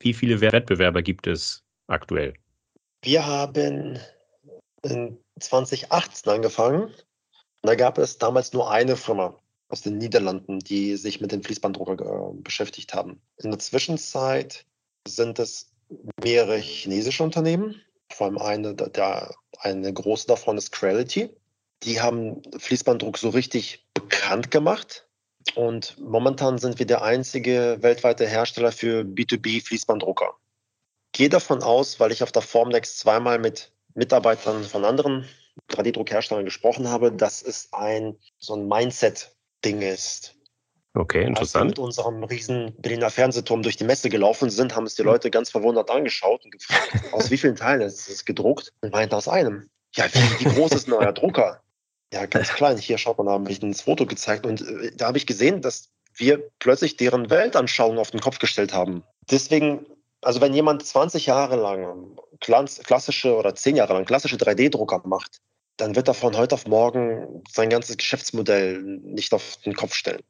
wie 0.00 0.14
viele 0.14 0.40
Wettbewerber 0.40 1.02
gibt 1.02 1.26
es 1.26 1.64
aktuell? 1.86 2.34
Wir 3.02 3.24
haben 3.26 3.98
in 4.82 5.18
2018 5.40 6.32
angefangen. 6.32 6.92
Da 7.62 7.74
gab 7.74 7.98
es 7.98 8.18
damals 8.18 8.52
nur 8.52 8.70
eine 8.70 8.96
Firma 8.96 9.38
aus 9.68 9.82
den 9.82 9.98
Niederlanden, 9.98 10.60
die 10.60 10.96
sich 10.96 11.20
mit 11.20 11.32
dem 11.32 11.42
Fließbanddrucker 11.42 12.32
äh, 12.32 12.40
beschäftigt 12.40 12.94
haben. 12.94 13.20
In 13.38 13.50
der 13.50 13.58
Zwischenzeit 13.58 14.64
sind 15.06 15.38
es 15.38 15.70
mehrere 16.22 16.56
chinesische 16.56 17.22
Unternehmen, 17.22 17.80
vor 18.12 18.26
allem 18.26 18.38
eine, 18.38 18.74
der, 18.74 19.34
eine 19.60 19.92
große 19.92 20.26
davon 20.26 20.58
ist 20.58 20.72
Creality. 20.72 21.30
Die 21.84 22.00
haben 22.00 22.42
Fließbanddruck 22.58 23.18
so 23.18 23.30
richtig 23.30 23.86
bekannt 23.94 24.50
gemacht. 24.50 25.06
Und 25.54 25.98
momentan 25.98 26.58
sind 26.58 26.78
wir 26.78 26.86
der 26.86 27.02
einzige 27.02 27.78
weltweite 27.80 28.26
Hersteller 28.26 28.72
für 28.72 29.02
B2B-Fließbanddrucker. 29.02 30.34
Gehe 31.12 31.28
davon 31.28 31.62
aus, 31.62 32.00
weil 32.00 32.12
ich 32.12 32.22
auf 32.22 32.32
der 32.32 32.42
Formnext 32.42 32.98
zweimal 32.98 33.38
mit 33.38 33.72
Mitarbeitern 33.94 34.64
von 34.64 34.84
anderen 34.84 35.26
3D-Druckherstellern 35.70 36.44
gesprochen 36.44 36.88
habe, 36.88 37.12
dass 37.12 37.42
es 37.42 37.72
ein 37.72 38.16
so 38.38 38.54
ein 38.54 38.68
Mindset-Ding 38.68 39.82
ist. 39.82 40.37
Okay, 40.98 41.24
interessant. 41.24 41.54
Als 41.54 41.54
wir 41.54 41.64
mit 41.68 41.78
unserem 41.78 42.24
riesen 42.24 42.74
Berliner 42.78 43.10
Fernsehturm 43.10 43.62
durch 43.62 43.76
die 43.76 43.84
Messe 43.84 44.08
gelaufen 44.08 44.50
sind, 44.50 44.74
haben 44.74 44.84
es 44.84 44.96
die 44.96 45.02
Leute 45.02 45.30
ganz 45.30 45.48
verwundert 45.48 45.90
angeschaut 45.90 46.44
und 46.44 46.50
gefragt, 46.50 46.92
aus 47.12 47.30
wie 47.30 47.36
vielen 47.36 47.54
Teilen 47.54 47.82
ist 47.82 48.08
es 48.08 48.24
gedruckt? 48.24 48.72
Und 48.80 48.92
meinte 48.92 49.16
aus 49.16 49.28
einem. 49.28 49.70
Ja, 49.94 50.06
wie, 50.12 50.44
wie 50.44 50.54
groß 50.54 50.72
ist 50.72 50.88
ein 50.88 50.90
neuer 50.90 51.12
Drucker? 51.12 51.62
Ja, 52.12 52.26
ganz 52.26 52.48
klein. 52.54 52.78
Hier 52.78 52.98
schaut 52.98 53.18
man, 53.18 53.28
da 53.28 53.34
habe 53.34 53.50
ich 53.50 53.62
ein 53.62 53.74
Foto 53.74 54.06
gezeigt 54.06 54.44
und 54.44 54.60
äh, 54.60 54.90
da 54.96 55.06
habe 55.06 55.18
ich 55.18 55.26
gesehen, 55.26 55.62
dass 55.62 55.88
wir 56.16 56.42
plötzlich 56.58 56.96
deren 56.96 57.30
Weltanschauung 57.30 57.98
auf 57.98 58.10
den 58.10 58.20
Kopf 58.20 58.40
gestellt 58.40 58.72
haben. 58.72 59.04
Deswegen, 59.30 59.86
also 60.20 60.40
wenn 60.40 60.52
jemand 60.52 60.84
20 60.84 61.26
Jahre 61.26 61.54
lang 61.54 62.18
klassische 62.40 63.36
oder 63.36 63.54
10 63.54 63.76
Jahre 63.76 63.92
lang 63.92 64.04
klassische 64.04 64.36
3D-Drucker 64.36 65.02
macht, 65.04 65.38
dann 65.76 65.94
wird 65.94 66.08
er 66.08 66.14
von 66.14 66.36
heute 66.36 66.56
auf 66.56 66.66
morgen 66.66 67.44
sein 67.48 67.70
ganzes 67.70 67.96
Geschäftsmodell 67.96 68.82
nicht 68.82 69.32
auf 69.32 69.58
den 69.64 69.74
Kopf 69.74 69.94
stellen. 69.94 70.24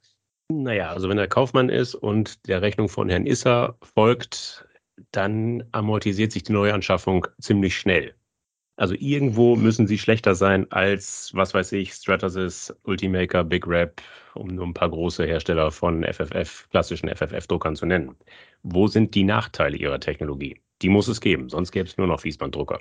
Naja, 0.51 0.91
also 0.91 1.09
wenn 1.09 1.19
er 1.19 1.29
Kaufmann 1.29 1.69
ist 1.69 1.95
und 1.95 2.49
der 2.49 2.63
Rechnung 2.63 2.89
von 2.89 3.09
Herrn 3.09 3.27
Isser 3.27 3.77
folgt, 3.83 4.67
dann 5.13 5.65
amortisiert 5.73 6.33
sich 6.33 6.43
die 6.43 6.53
Neuanschaffung 6.53 7.27
ziemlich 7.39 7.77
schnell. 7.77 8.15
Also 8.77 8.95
irgendwo 8.95 9.57
müssen 9.57 9.87
sie 9.87 9.99
schlechter 9.99 10.35
sein 10.35 10.71
als, 10.71 11.31
was 11.35 11.53
weiß 11.53 11.73
ich, 11.73 11.93
Stratasys, 11.93 12.73
Ultimaker, 12.85 13.45
Big 13.45 13.67
Rap, 13.67 14.01
um 14.35 14.49
nur 14.49 14.67
ein 14.67 14.75
paar 14.75 14.89
große 14.89 15.27
Hersteller 15.27 15.73
von 15.73 16.05
FFF, 16.05 16.69
klassischen 16.71 17.09
FFF-Druckern 17.09 17.75
zu 17.75 17.87
nennen. 17.87 18.17
Wo 18.63 18.87
sind 18.87 19.15
die 19.15 19.25
Nachteile 19.25 19.77
ihrer 19.77 19.99
Technologie? 19.99 20.61
Die 20.81 20.89
muss 20.89 21.09
es 21.09 21.21
geben, 21.21 21.49
sonst 21.49 21.73
gäbe 21.73 21.89
es 21.89 21.97
nur 21.97 22.07
noch 22.07 22.21
Fließbanddrucker. 22.21 22.81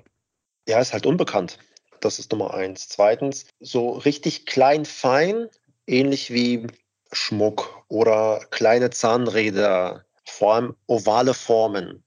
Ja, 0.69 0.79
ist 0.79 0.93
halt 0.93 1.07
unbekannt. 1.07 1.57
Das 1.99 2.19
ist 2.19 2.31
Nummer 2.31 2.53
eins. 2.53 2.87
Zweitens, 2.89 3.47
so 3.59 3.89
richtig 3.89 4.45
klein, 4.45 4.85
fein, 4.85 5.49
ähnlich 5.87 6.31
wie 6.31 6.67
Schmuck 7.11 7.83
oder 7.87 8.45
kleine 8.51 8.89
Zahnräder, 8.89 10.05
vor 10.25 10.55
allem 10.55 10.75
ovale 10.87 11.33
Formen, 11.33 12.03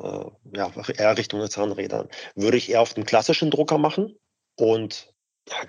äh, 0.00 0.24
ja, 0.54 0.72
eher 0.96 1.18
Richtung 1.18 1.48
Zahnrädern, 1.48 2.08
würde 2.34 2.56
ich 2.56 2.70
eher 2.70 2.80
auf 2.80 2.94
den 2.94 3.04
klassischen 3.04 3.50
Drucker 3.50 3.78
machen 3.78 4.16
und 4.56 5.12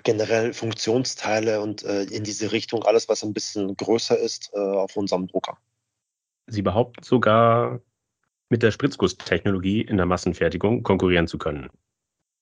generell 0.02 0.52
Funktionsteile 0.52 1.60
und 1.60 1.82
äh, 1.82 2.04
in 2.04 2.24
diese 2.24 2.52
Richtung 2.52 2.82
alles, 2.84 3.08
was 3.08 3.22
ein 3.22 3.32
bisschen 3.32 3.76
größer 3.76 4.18
ist, 4.18 4.50
äh, 4.54 4.58
auf 4.58 4.96
unserem 4.96 5.26
Drucker. 5.26 5.58
Sie 6.46 6.62
behaupten 6.62 7.02
sogar, 7.02 7.80
mit 8.48 8.62
der 8.62 8.70
Spritzgusstechnologie 8.70 9.80
in 9.80 9.96
der 9.96 10.04
Massenfertigung 10.04 10.82
konkurrieren 10.82 11.26
zu 11.26 11.38
können. 11.38 11.70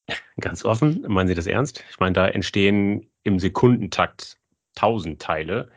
Ganz 0.40 0.64
offen, 0.64 1.04
meinen 1.06 1.28
Sie 1.28 1.36
das 1.36 1.46
ernst? 1.46 1.84
Ich 1.88 2.00
meine, 2.00 2.14
da 2.14 2.26
entstehen 2.26 3.08
im 3.22 3.38
Sekundentakt 3.38 4.36
tausend 4.74 5.22
Teile 5.22 5.70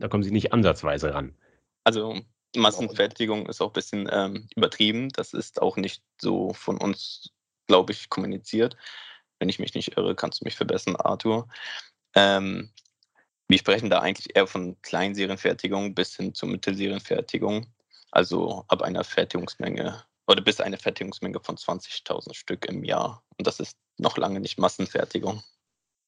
da 0.00 0.08
kommen 0.08 0.22
sie 0.22 0.30
nicht 0.30 0.52
ansatzweise 0.52 1.14
ran. 1.14 1.34
Also 1.84 2.20
Massenfertigung 2.56 3.48
ist 3.48 3.60
auch 3.60 3.70
ein 3.70 3.74
bisschen 3.74 4.08
ähm, 4.10 4.48
übertrieben. 4.56 5.10
Das 5.10 5.34
ist 5.34 5.60
auch 5.60 5.76
nicht 5.76 6.02
so 6.20 6.52
von 6.54 6.78
uns, 6.78 7.30
glaube 7.66 7.92
ich, 7.92 8.08
kommuniziert. 8.08 8.76
Wenn 9.38 9.48
ich 9.48 9.58
mich 9.58 9.74
nicht 9.74 9.96
irre, 9.96 10.14
kannst 10.14 10.40
du 10.40 10.44
mich 10.44 10.56
verbessern, 10.56 10.96
Arthur. 10.96 11.48
Ähm, 12.14 12.70
wir 13.48 13.58
sprechen 13.58 13.90
da 13.90 14.00
eigentlich 14.00 14.36
eher 14.36 14.46
von 14.46 14.80
Kleinserienfertigung 14.82 15.94
bis 15.94 16.16
hin 16.16 16.34
zur 16.34 16.48
Mittelserienfertigung. 16.48 17.66
Also 18.10 18.64
ab 18.68 18.82
einer 18.82 19.04
Fertigungsmenge 19.04 20.02
oder 20.26 20.42
bis 20.42 20.60
eine 20.60 20.78
Fertigungsmenge 20.78 21.40
von 21.40 21.56
20.000 21.56 22.34
Stück 22.34 22.66
im 22.66 22.84
Jahr. 22.84 23.22
Und 23.38 23.46
das 23.46 23.60
ist 23.60 23.76
noch 23.98 24.16
lange 24.16 24.40
nicht 24.40 24.58
Massenfertigung. 24.58 25.42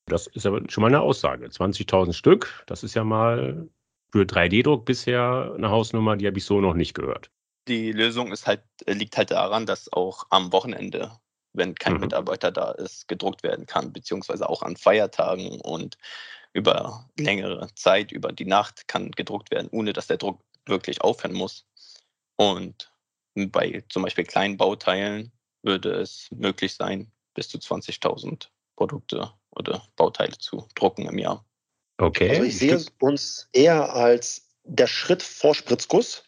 Das 0.07 0.27
ist 0.27 0.47
aber 0.47 0.63
schon 0.69 0.83
mal 0.83 0.89
eine 0.89 1.01
Aussage. 1.01 1.47
20.000 1.47 2.13
Stück, 2.13 2.65
das 2.67 2.83
ist 2.83 2.95
ja 2.95 3.05
mal 3.05 3.69
für 4.13 4.23
3D-Druck 4.23 4.85
bisher 4.85 5.53
eine 5.57 5.71
Hausnummer, 5.71 6.17
die 6.17 6.27
habe 6.27 6.39
ich 6.39 6.45
so 6.45 6.61
noch 6.61 6.75
nicht 6.75 6.95
gehört. 6.95 7.31
Die 7.69 7.93
Lösung 7.93 8.33
ist 8.33 8.47
halt, 8.47 8.63
liegt 8.87 9.17
halt 9.17 9.31
daran, 9.31 9.67
dass 9.67 9.93
auch 9.93 10.27
am 10.31 10.53
Wochenende, 10.53 11.13
wenn 11.53 11.75
kein 11.75 11.95
mhm. 11.95 12.01
Mitarbeiter 12.01 12.51
da 12.51 12.73
ist, 12.73 13.07
gedruckt 13.09 13.43
werden 13.43 13.67
kann, 13.67 13.93
beziehungsweise 13.93 14.49
auch 14.49 14.63
an 14.63 14.77
Feiertagen 14.77 15.61
und 15.61 15.97
über 16.53 17.09
längere 17.19 17.69
Zeit, 17.75 18.11
über 18.11 18.33
die 18.33 18.45
Nacht 18.45 18.89
kann 18.89 19.13
gedruckt 19.13 19.51
werden, 19.51 19.69
ohne 19.71 19.93
dass 19.93 20.09
der 20.09 20.17
Druck 20.17 20.41
wirklich 20.67 21.01
aufhören 21.01 21.35
muss. 21.35 21.67
Und 22.37 22.93
bei 23.35 23.85
zum 23.89 24.03
Beispiel 24.03 24.25
kleinen 24.25 24.57
Bauteilen 24.57 25.31
würde 25.63 25.93
es 25.93 26.29
möglich 26.33 26.75
sein, 26.75 27.13
bis 27.35 27.49
zu 27.49 27.59
20.000 27.59 28.49
Produkte 28.77 29.33
oder 29.51 29.83
Bauteile 29.97 30.37
zu 30.39 30.67
drucken 30.75 31.07
im 31.07 31.19
Jahr. 31.19 31.45
Okay. 32.01 32.31
Also 32.31 32.43
ich 32.45 32.59
sehe 32.59 32.83
uns 33.01 33.49
eher 33.53 33.93
als 33.95 34.49
der 34.65 34.87
Schritt 34.87 35.23
vor 35.23 35.55
Spritzguss. 35.55 36.25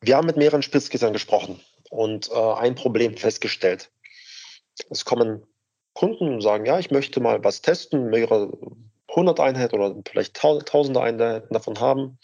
Wir 0.00 0.16
haben 0.16 0.26
mit 0.26 0.36
mehreren 0.36 0.62
Spritzgissern 0.62 1.12
gesprochen 1.12 1.60
und 1.90 2.30
äh, 2.30 2.34
ein 2.34 2.74
Problem 2.74 3.16
festgestellt. 3.16 3.90
Es 4.90 5.04
kommen 5.04 5.46
Kunden 5.92 6.34
und 6.34 6.40
sagen, 6.40 6.66
ja, 6.66 6.80
ich 6.80 6.90
möchte 6.90 7.20
mal 7.20 7.44
was 7.44 7.62
testen, 7.62 8.10
mehrere 8.10 8.52
hundert 9.08 9.38
Einheiten 9.38 9.76
oder 9.76 9.94
vielleicht 10.08 10.34
tausende 10.34 11.00
Einheiten 11.00 11.54
davon 11.54 11.78
haben. 11.78 12.18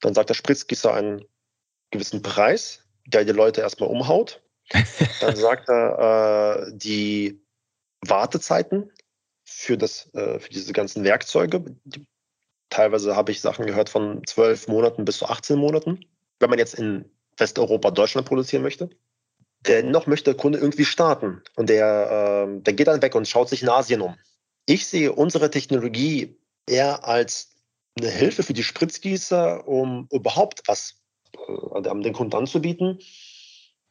Dann 0.00 0.14
sagt 0.14 0.28
der 0.28 0.34
Spritzgießer 0.34 0.94
einen 0.94 1.24
gewissen 1.90 2.22
Preis, 2.22 2.84
der 3.06 3.24
die 3.24 3.32
Leute 3.32 3.62
erstmal 3.62 3.88
umhaut. 3.90 4.40
Dann 5.20 5.34
sagt 5.34 5.68
er 5.68 6.68
äh, 6.68 6.72
die 6.72 7.42
Wartezeiten 8.02 8.92
für, 9.42 9.76
das, 9.76 10.14
äh, 10.14 10.38
für 10.38 10.50
diese 10.50 10.72
ganzen 10.72 11.02
Werkzeuge, 11.02 11.64
die 11.84 12.06
Teilweise 12.70 13.16
habe 13.16 13.32
ich 13.32 13.40
Sachen 13.40 13.66
gehört 13.66 13.88
von 13.88 14.22
zwölf 14.26 14.68
Monaten 14.68 15.04
bis 15.04 15.18
zu 15.18 15.26
18 15.26 15.58
Monaten, 15.58 16.00
wenn 16.38 16.50
man 16.50 16.58
jetzt 16.58 16.74
in 16.74 17.04
Westeuropa, 17.36 17.90
Deutschland 17.90 18.26
produzieren 18.26 18.62
möchte. 18.62 18.90
Dennoch 19.66 20.06
möchte 20.06 20.32
der 20.32 20.40
Kunde 20.40 20.58
irgendwie 20.58 20.84
starten 20.84 21.42
und 21.56 21.68
der, 21.68 22.46
äh, 22.48 22.62
der 22.62 22.72
geht 22.74 22.86
dann 22.86 23.02
weg 23.02 23.14
und 23.14 23.26
schaut 23.26 23.48
sich 23.48 23.62
in 23.62 23.68
Asien 23.68 24.00
um. 24.00 24.16
Ich 24.66 24.86
sehe 24.86 25.12
unsere 25.12 25.50
Technologie 25.50 26.38
eher 26.66 27.06
als 27.06 27.50
eine 27.98 28.10
Hilfe 28.10 28.42
für 28.42 28.52
die 28.52 28.62
Spritzgießer, 28.62 29.66
um 29.66 30.06
überhaupt 30.12 30.62
was 30.66 31.00
äh, 31.34 31.82
den 31.82 32.12
Kunden 32.12 32.36
anzubieten, 32.36 32.98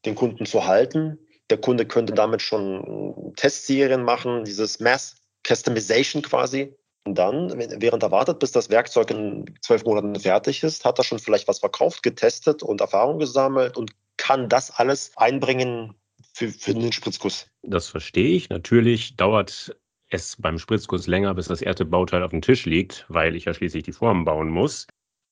den 0.05 0.15
Kunden 0.15 0.45
zu 0.45 0.65
halten. 0.65 1.19
Der 1.49 1.57
Kunde 1.57 1.85
könnte 1.85 2.13
damit 2.13 2.41
schon 2.41 3.33
Testserien 3.35 4.03
machen, 4.03 4.43
dieses 4.43 4.79
Mass 4.79 5.15
Customization 5.45 6.21
quasi. 6.21 6.76
Dann, 7.15 7.53
während 7.81 8.03
er 8.03 8.11
wartet, 8.11 8.39
bis 8.39 8.51
das 8.51 8.69
Werkzeug 8.69 9.11
in 9.11 9.45
zwölf 9.61 9.83
Monaten 9.85 10.15
fertig 10.19 10.63
ist, 10.63 10.85
hat 10.85 10.99
er 10.99 11.03
schon 11.03 11.19
vielleicht 11.19 11.47
was 11.47 11.59
verkauft, 11.59 12.03
getestet 12.03 12.63
und 12.63 12.81
Erfahrung 12.81 13.19
gesammelt 13.19 13.77
und 13.77 13.91
kann 14.17 14.49
das 14.49 14.71
alles 14.71 15.11
einbringen 15.15 15.95
für, 16.33 16.49
für 16.49 16.73
den 16.73 16.91
Spritzguss. 16.91 17.47
Das 17.63 17.87
verstehe 17.87 18.35
ich. 18.35 18.49
Natürlich 18.49 19.15
dauert 19.15 19.75
es 20.09 20.35
beim 20.37 20.57
Spritzguss 20.57 21.07
länger, 21.07 21.33
bis 21.33 21.47
das 21.47 21.61
erste 21.61 21.85
Bauteil 21.85 22.23
auf 22.23 22.31
dem 22.31 22.41
Tisch 22.41 22.65
liegt, 22.65 23.05
weil 23.09 23.35
ich 23.35 23.45
ja 23.45 23.53
schließlich 23.53 23.83
die 23.83 23.91
Formen 23.91 24.25
bauen 24.25 24.49
muss. 24.49 24.87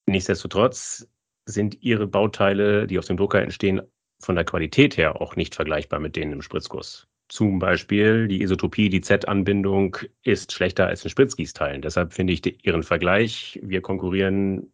Nichtsdestotrotz 0.08 1.08
sind 1.46 1.82
Ihre 1.82 2.08
Bauteile, 2.08 2.88
die 2.88 3.00
auf 3.00 3.06
dem 3.06 3.18
Drucker 3.18 3.42
entstehen, 3.42 3.82
von 4.22 4.36
der 4.36 4.46
Qualität 4.46 4.98
her 4.98 5.22
auch 5.22 5.36
nicht 5.36 5.56
vergleichbar 5.56 6.00
mit 6.00 6.16
denen 6.16 6.34
im 6.34 6.42
Spritzguss. 6.42 7.08
Zum 7.28 7.58
Beispiel 7.60 8.28
die 8.28 8.42
Isotopie, 8.42 8.90
die 8.90 9.02
Z-Anbindung 9.02 9.98
ist 10.24 10.52
schlechter 10.52 10.88
als 10.88 11.04
in 11.04 11.10
Spritzgießteilen. 11.10 11.82
Deshalb 11.82 12.14
finde 12.14 12.34
ich 12.34 12.66
Ihren 12.66 12.84
Vergleich, 12.84 13.60
wir 13.64 13.82
konkurrieren 13.82 14.72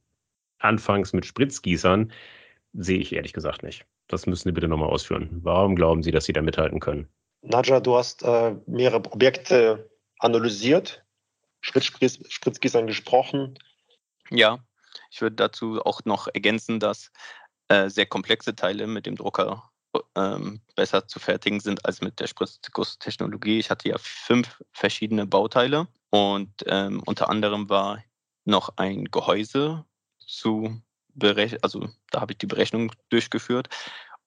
anfangs 0.59 1.13
mit 1.13 1.25
Spritzgießern, 1.25 2.11
sehe 2.73 2.99
ich 2.99 3.13
ehrlich 3.13 3.33
gesagt 3.33 3.63
nicht. 3.63 3.85
Das 4.07 4.25
müssen 4.25 4.49
Sie 4.49 4.51
bitte 4.51 4.67
nochmal 4.67 4.89
ausführen. 4.89 5.29
Warum 5.41 5.75
glauben 5.75 6.03
Sie, 6.03 6.11
dass 6.11 6.25
Sie 6.25 6.33
da 6.33 6.41
mithalten 6.41 6.81
können? 6.81 7.07
Nadja, 7.41 7.79
du 7.79 7.95
hast 7.95 8.23
äh, 8.23 8.55
mehrere 8.67 8.97
Objekte 9.11 9.89
analysiert, 10.19 11.03
Spritzgießern 11.61 12.85
gesprochen. 12.85 13.57
Ja, 14.29 14.59
ich 15.09 15.21
würde 15.21 15.37
dazu 15.37 15.81
auch 15.83 16.01
noch 16.05 16.27
ergänzen, 16.33 16.79
dass 16.79 17.11
äh, 17.69 17.89
sehr 17.89 18.05
komplexe 18.05 18.55
Teile 18.55 18.87
mit 18.87 19.05
dem 19.05 19.15
Drucker 19.15 19.70
ähm, 20.15 20.62
besser 20.75 21.08
zu 21.08 21.19
fertigen 21.19 21.60
sind 21.60 21.86
als 21.86 22.01
mit 22.01 22.19
der 22.19 22.27
Spritzgusstechnologie. 22.27 23.60
Ich 23.60 23.69
hatte 23.69 23.89
ja 23.89 23.97
fünf 23.99 24.62
verschiedene 24.71 25.25
Bauteile 25.25 25.88
und 26.10 26.51
ähm, 26.65 27.01
unter 27.06 27.30
anderem 27.30 27.69
war 27.69 28.04
noch 28.45 28.73
ein 28.77 29.06
Gehäuse 29.06 29.86
zu 30.19 30.82
berechnen, 31.13 31.60
also 31.62 31.89
da 32.12 32.21
habe 32.21 32.34
ich 32.34 32.38
die 32.38 32.47
Berechnung 32.47 32.91
durchgeführt 33.10 33.69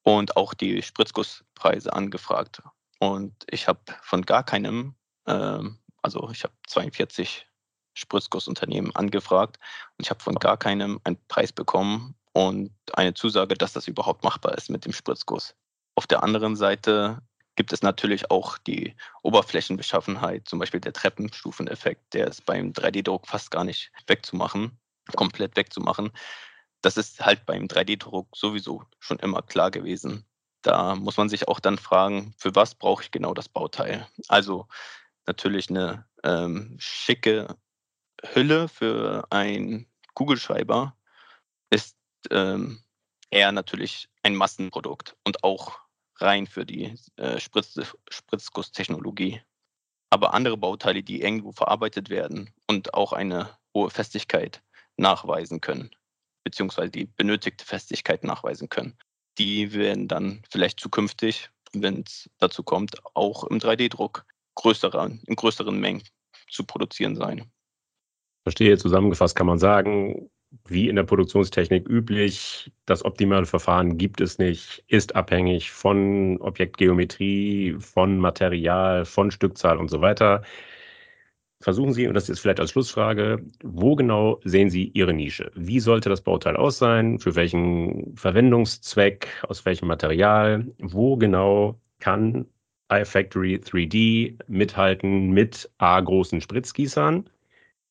und 0.03 0.37
auch 0.37 0.53
die 0.53 0.81
Spritzgusspreise 0.81 1.91
angefragt. 1.93 2.61
Und 2.99 3.33
ich 3.49 3.67
habe 3.67 3.79
von 4.01 4.21
gar 4.21 4.43
keinem, 4.43 4.95
ähm, 5.25 5.79
also 6.01 6.29
ich 6.31 6.43
habe 6.43 6.53
42 6.67 7.47
Spritzgussunternehmen 7.95 8.95
angefragt 8.95 9.57
und 9.97 10.05
ich 10.05 10.09
habe 10.09 10.21
von 10.21 10.35
gar 10.35 10.57
keinem 10.57 10.99
einen 11.03 11.17
Preis 11.27 11.51
bekommen 11.51 12.15
und 12.35 12.71
eine 12.93 13.13
Zusage, 13.13 13.55
dass 13.55 13.71
das 13.71 13.87
überhaupt 13.87 14.25
machbar 14.25 14.57
ist 14.57 14.69
mit 14.69 14.83
dem 14.83 14.91
Spritzguss. 14.91 15.55
Auf 15.95 16.05
der 16.05 16.21
anderen 16.21 16.57
Seite 16.57 17.21
gibt 17.55 17.71
es 17.71 17.81
natürlich 17.81 18.29
auch 18.29 18.57
die 18.57 18.93
Oberflächenbeschaffenheit, 19.23 20.45
zum 20.45 20.59
Beispiel 20.59 20.81
der 20.81 20.91
Treppenstufeneffekt, 20.91 22.13
der 22.13 22.27
ist 22.27 22.45
beim 22.45 22.73
3D-Druck 22.73 23.25
fast 23.25 23.51
gar 23.51 23.63
nicht 23.63 23.89
wegzumachen, 24.07 24.77
komplett 25.15 25.55
wegzumachen. 25.55 26.11
Das 26.81 26.97
ist 26.97 27.25
halt 27.25 27.45
beim 27.45 27.67
3D-Druck 27.67 28.27
sowieso 28.35 28.83
schon 28.99 29.17
immer 29.19 29.41
klar 29.41 29.71
gewesen. 29.71 30.25
Da 30.61 30.95
muss 30.95 31.15
man 31.15 31.29
sich 31.29 31.47
auch 31.47 31.61
dann 31.61 31.77
fragen, 31.77 32.33
für 32.37 32.53
was 32.53 32.75
brauche 32.75 33.03
ich 33.03 33.11
genau 33.11 33.33
das 33.33 33.47
Bauteil? 33.47 34.09
Also 34.27 34.67
natürlich 35.25 35.69
eine 35.69 36.05
ähm, 36.25 36.75
schicke 36.79 37.55
Hülle 38.33 38.67
für 38.67 39.25
einen 39.29 39.87
Kugelschreiber 40.15 40.97
ist 41.69 41.95
ähm, 42.31 42.83
eher 43.29 43.51
natürlich 43.51 44.07
ein 44.23 44.35
Massenprodukt 44.35 45.15
und 45.23 45.43
auch 45.43 45.79
rein 46.17 46.47
für 46.47 46.65
die 46.65 46.95
äh, 47.17 47.39
Spritz 47.39 47.79
Spritzgusstechnologie. 48.09 49.41
Aber 50.09 50.33
andere 50.33 50.57
Bauteile, 50.57 51.03
die 51.03 51.21
irgendwo 51.21 51.51
verarbeitet 51.51 52.09
werden 52.09 52.51
und 52.67 52.93
auch 52.93 53.11
eine 53.11 53.49
hohe 53.73 53.89
Festigkeit 53.89 54.61
nachweisen 54.97 55.59
können, 55.61 55.91
beziehungsweise 56.43 56.91
die 56.91 57.05
benötigte 57.05 57.65
Festigkeit 57.65 58.23
nachweisen 58.23 58.69
können, 58.69 58.97
die 59.37 59.73
werden 59.73 60.07
dann 60.07 60.41
vielleicht 60.49 60.79
zukünftig, 60.79 61.49
wenn 61.73 62.03
es 62.07 62.29
dazu 62.37 62.63
kommt, 62.63 62.95
auch 63.15 63.43
im 63.43 63.59
3D-Druck 63.59 64.25
größerer, 64.55 65.11
in 65.25 65.35
größeren 65.35 65.77
Mengen 65.77 66.03
zu 66.49 66.63
produzieren 66.63 67.15
sein. 67.15 67.51
Verstehe, 68.43 68.77
zusammengefasst 68.77 69.35
kann 69.35 69.47
man 69.47 69.59
sagen, 69.59 70.29
wie 70.67 70.89
in 70.89 70.95
der 70.95 71.03
Produktionstechnik 71.03 71.87
üblich, 71.87 72.71
das 72.85 73.03
optimale 73.05 73.45
Verfahren 73.45 73.97
gibt 73.97 74.21
es 74.21 74.37
nicht, 74.37 74.83
ist 74.87 75.15
abhängig 75.15 75.71
von 75.71 76.37
Objektgeometrie, 76.41 77.75
von 77.79 78.17
Material, 78.19 79.05
von 79.05 79.31
Stückzahl 79.31 79.77
und 79.77 79.89
so 79.89 80.01
weiter. 80.01 80.43
Versuchen 81.61 81.93
Sie, 81.93 82.07
und 82.07 82.13
das 82.13 82.29
ist 82.29 82.39
vielleicht 82.39 82.59
als 82.59 82.71
Schlussfrage, 82.71 83.43
wo 83.63 83.95
genau 83.95 84.39
sehen 84.43 84.69
Sie 84.69 84.89
Ihre 84.89 85.13
Nische? 85.13 85.51
Wie 85.55 85.79
sollte 85.79 86.09
das 86.09 86.21
Bauteil 86.21 86.57
aussehen? 86.57 87.17
Für 87.19 87.35
welchen 87.35 88.15
Verwendungszweck? 88.15 89.27
Aus 89.47 89.65
welchem 89.65 89.87
Material? 89.87 90.65
Wo 90.79 91.17
genau 91.17 91.79
kann 91.99 92.45
iFactory 92.91 93.55
3D 93.55 94.37
mithalten 94.47 95.31
mit 95.31 95.69
A 95.79 95.99
großen 95.99 96.41
Spritzgießern 96.41 97.29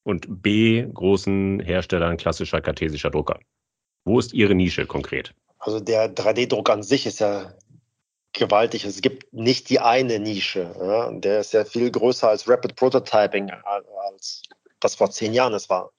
und 0.05 0.43
B 0.43 0.87
großen 0.87 1.61
Herstellern 1.61 2.17
klassischer 2.17 2.61
kartesischer 2.61 3.11
Drucker? 3.11 3.41
Wo 4.05 4.19
ist 4.19 4.33
Ihre 4.33 4.55
Nische 4.55 4.87
konkret? 4.87 5.35
Also 5.59 5.81
der 5.81 6.15
3D-Druck 6.15 6.71
an 6.71 6.83
sich 6.83 7.07
ist 7.07 7.21
ja 7.21 7.55
gewaltig. 8.35 8.85
Es 8.85 9.01
gibt 9.01 9.33
nicht 9.33 9.71
die 9.71 9.81
eine 9.81 10.19
Nische. 10.19 10.75
Ja? 10.79 11.11
Der 11.11 11.41
ist 11.41 11.55
ja 11.55 11.65
viel 11.65 11.91
größer 11.91 12.29
als 12.29 12.49
Rapid 12.49 12.77
Prototyping, 12.77 13.51
als 13.51 14.43
das 14.81 14.95
vor 14.95 15.11
zehn 15.11 15.33
Jahren 15.33 15.55
es 15.55 15.71
war. 15.71 15.91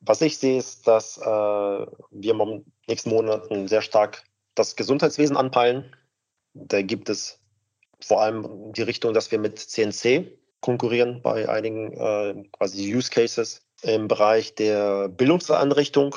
Was 0.00 0.22
ich 0.22 0.38
sehe, 0.38 0.58
ist, 0.58 0.86
dass 0.86 1.18
äh, 1.18 1.22
wir 1.24 2.32
in 2.32 2.38
den 2.38 2.72
nächsten 2.88 3.10
Monaten 3.10 3.68
sehr 3.68 3.82
stark 3.82 4.24
das 4.54 4.76
Gesundheitswesen 4.76 5.36
anpeilen. 5.36 5.94
Da 6.54 6.80
gibt 6.82 7.10
es 7.10 7.38
vor 8.00 8.22
allem 8.22 8.72
die 8.72 8.82
Richtung, 8.82 9.12
dass 9.12 9.30
wir 9.30 9.38
mit 9.38 9.58
CNC 9.58 10.32
konkurrieren 10.66 11.22
bei 11.22 11.48
einigen 11.48 11.92
äh, 11.92 12.48
quasi 12.50 12.92
Use 12.92 13.08
Cases 13.08 13.64
im 13.82 14.08
Bereich 14.08 14.56
der 14.56 15.08
Bildungseinrichtung. 15.08 16.16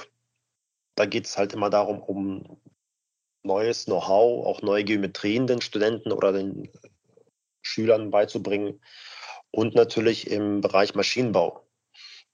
Da 0.95 1.05
geht 1.05 1.27
es 1.27 1.37
halt 1.37 1.53
immer 1.53 1.69
darum, 1.69 2.01
um 2.01 2.59
neues 3.43 3.85
Know-how, 3.85 4.47
auch 4.47 4.63
neue 4.63 4.83
Geometrien 4.83 5.45
den 5.45 5.61
Studenten 5.61 6.11
oder 6.11 6.31
den 6.31 6.67
Schülern 7.61 8.09
beizubringen. 8.09 8.81
Und 9.51 9.75
natürlich 9.75 10.31
im 10.31 10.61
Bereich 10.61 10.95
Maschinenbau, 10.95 11.63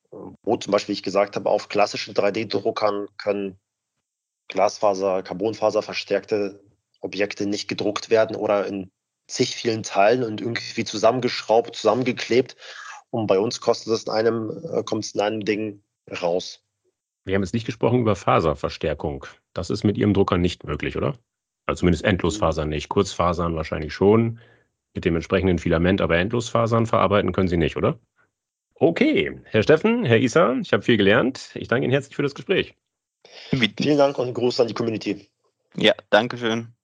wo 0.09 0.55
zum 0.55 0.71
Beispiel 0.71 0.93
ich 0.93 1.03
gesagt 1.03 1.35
habe, 1.35 1.49
auf 1.49 1.67
klassischen 1.67 2.13
3D-Druckern 2.13 3.09
können 3.17 3.59
Glasfaser, 4.47 5.21
Carbonfaser 5.21 5.81
verstärkte 5.81 6.63
Objekte 7.01 7.45
nicht 7.45 7.67
gedruckt 7.67 8.09
werden 8.09 8.37
oder 8.37 8.67
in 8.67 8.89
zig 9.27 9.55
vielen 9.55 9.83
Teilen 9.83 10.23
und 10.23 10.41
irgendwie 10.41 10.83
zusammengeschraubt, 10.83 11.75
zusammengeklebt. 11.75 12.55
Und 13.09 13.27
bei 13.27 13.39
uns 13.39 13.61
kostet 13.61 13.93
es 13.93 14.03
in 14.03 14.11
einem, 14.11 14.51
äh, 14.71 14.83
kommt 14.83 15.05
es 15.05 15.15
in 15.15 15.21
einem 15.21 15.45
Ding 15.45 15.83
raus. 16.21 16.61
Wir 17.23 17.35
haben 17.35 17.43
jetzt 17.43 17.53
nicht 17.53 17.65
gesprochen 17.65 18.01
über 18.01 18.15
Faserverstärkung. 18.15 19.25
Das 19.53 19.69
ist 19.69 19.83
mit 19.83 19.97
Ihrem 19.97 20.13
Drucker 20.13 20.37
nicht 20.37 20.63
möglich, 20.63 20.95
oder? 20.95 21.17
Also 21.65 21.79
zumindest 21.79 22.05
Endlosfasern 22.05 22.69
nicht. 22.69 22.89
Kurzfasern 22.89 23.55
wahrscheinlich 23.55 23.93
schon. 23.93 24.39
Mit 24.93 25.05
dem 25.05 25.15
entsprechenden 25.15 25.59
Filament, 25.59 26.01
aber 26.01 26.17
Endlosfasern 26.17 26.85
verarbeiten 26.85 27.33
können 27.33 27.47
Sie 27.47 27.57
nicht, 27.57 27.75
oder? 27.75 27.99
Okay, 28.75 29.39
Herr 29.45 29.63
Steffen, 29.63 30.05
Herr 30.05 30.19
Isa, 30.19 30.57
ich 30.61 30.73
habe 30.73 30.83
viel 30.83 30.97
gelernt. 30.97 31.49
Ich 31.55 31.67
danke 31.67 31.85
Ihnen 31.85 31.93
herzlich 31.93 32.15
für 32.15 32.23
das 32.23 32.35
Gespräch. 32.35 32.75
Vielen 33.49 33.97
Dank 33.97 34.17
und 34.17 34.33
Gruß 34.33 34.59
an 34.59 34.67
die 34.67 34.73
Community. 34.73 35.29
Ja, 35.75 35.93
danke 36.09 36.37
schön. 36.37 36.74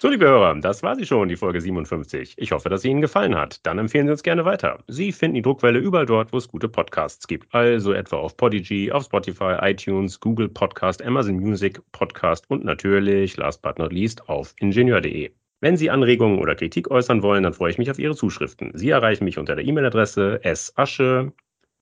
So, 0.00 0.08
liebe 0.08 0.26
Hörer, 0.26 0.54
das 0.60 0.84
war 0.84 0.94
sie 0.94 1.04
schon, 1.04 1.28
die 1.28 1.34
Folge 1.34 1.60
57. 1.60 2.34
Ich 2.36 2.52
hoffe, 2.52 2.68
dass 2.68 2.82
sie 2.82 2.88
Ihnen 2.88 3.00
gefallen 3.00 3.34
hat. 3.34 3.66
Dann 3.66 3.80
empfehlen 3.80 4.06
Sie 4.06 4.12
uns 4.12 4.22
gerne 4.22 4.44
weiter. 4.44 4.78
Sie 4.86 5.10
finden 5.10 5.34
die 5.34 5.42
Druckwelle 5.42 5.80
überall 5.80 6.06
dort, 6.06 6.32
wo 6.32 6.36
es 6.36 6.46
gute 6.46 6.68
Podcasts 6.68 7.26
gibt. 7.26 7.52
Also 7.52 7.92
etwa 7.92 8.18
auf 8.18 8.36
Podigy, 8.36 8.92
auf 8.92 9.06
Spotify, 9.06 9.56
iTunes, 9.60 10.20
Google 10.20 10.50
Podcast, 10.50 11.02
Amazon 11.02 11.40
Music, 11.40 11.80
Podcast 11.90 12.48
und 12.48 12.64
natürlich, 12.64 13.36
last 13.38 13.60
but 13.60 13.80
not 13.80 13.92
least, 13.92 14.28
auf 14.28 14.54
ingenieur.de. 14.60 15.32
Wenn 15.60 15.76
Sie 15.76 15.90
Anregungen 15.90 16.38
oder 16.38 16.54
Kritik 16.54 16.92
äußern 16.92 17.24
wollen, 17.24 17.42
dann 17.42 17.54
freue 17.54 17.72
ich 17.72 17.78
mich 17.78 17.90
auf 17.90 17.98
Ihre 17.98 18.14
Zuschriften. 18.14 18.70
Sie 18.74 18.90
erreichen 18.90 19.24
mich 19.24 19.36
unter 19.36 19.56
der 19.56 19.64
E-Mail-Adresse 19.64 20.40
sasche, 20.54 21.32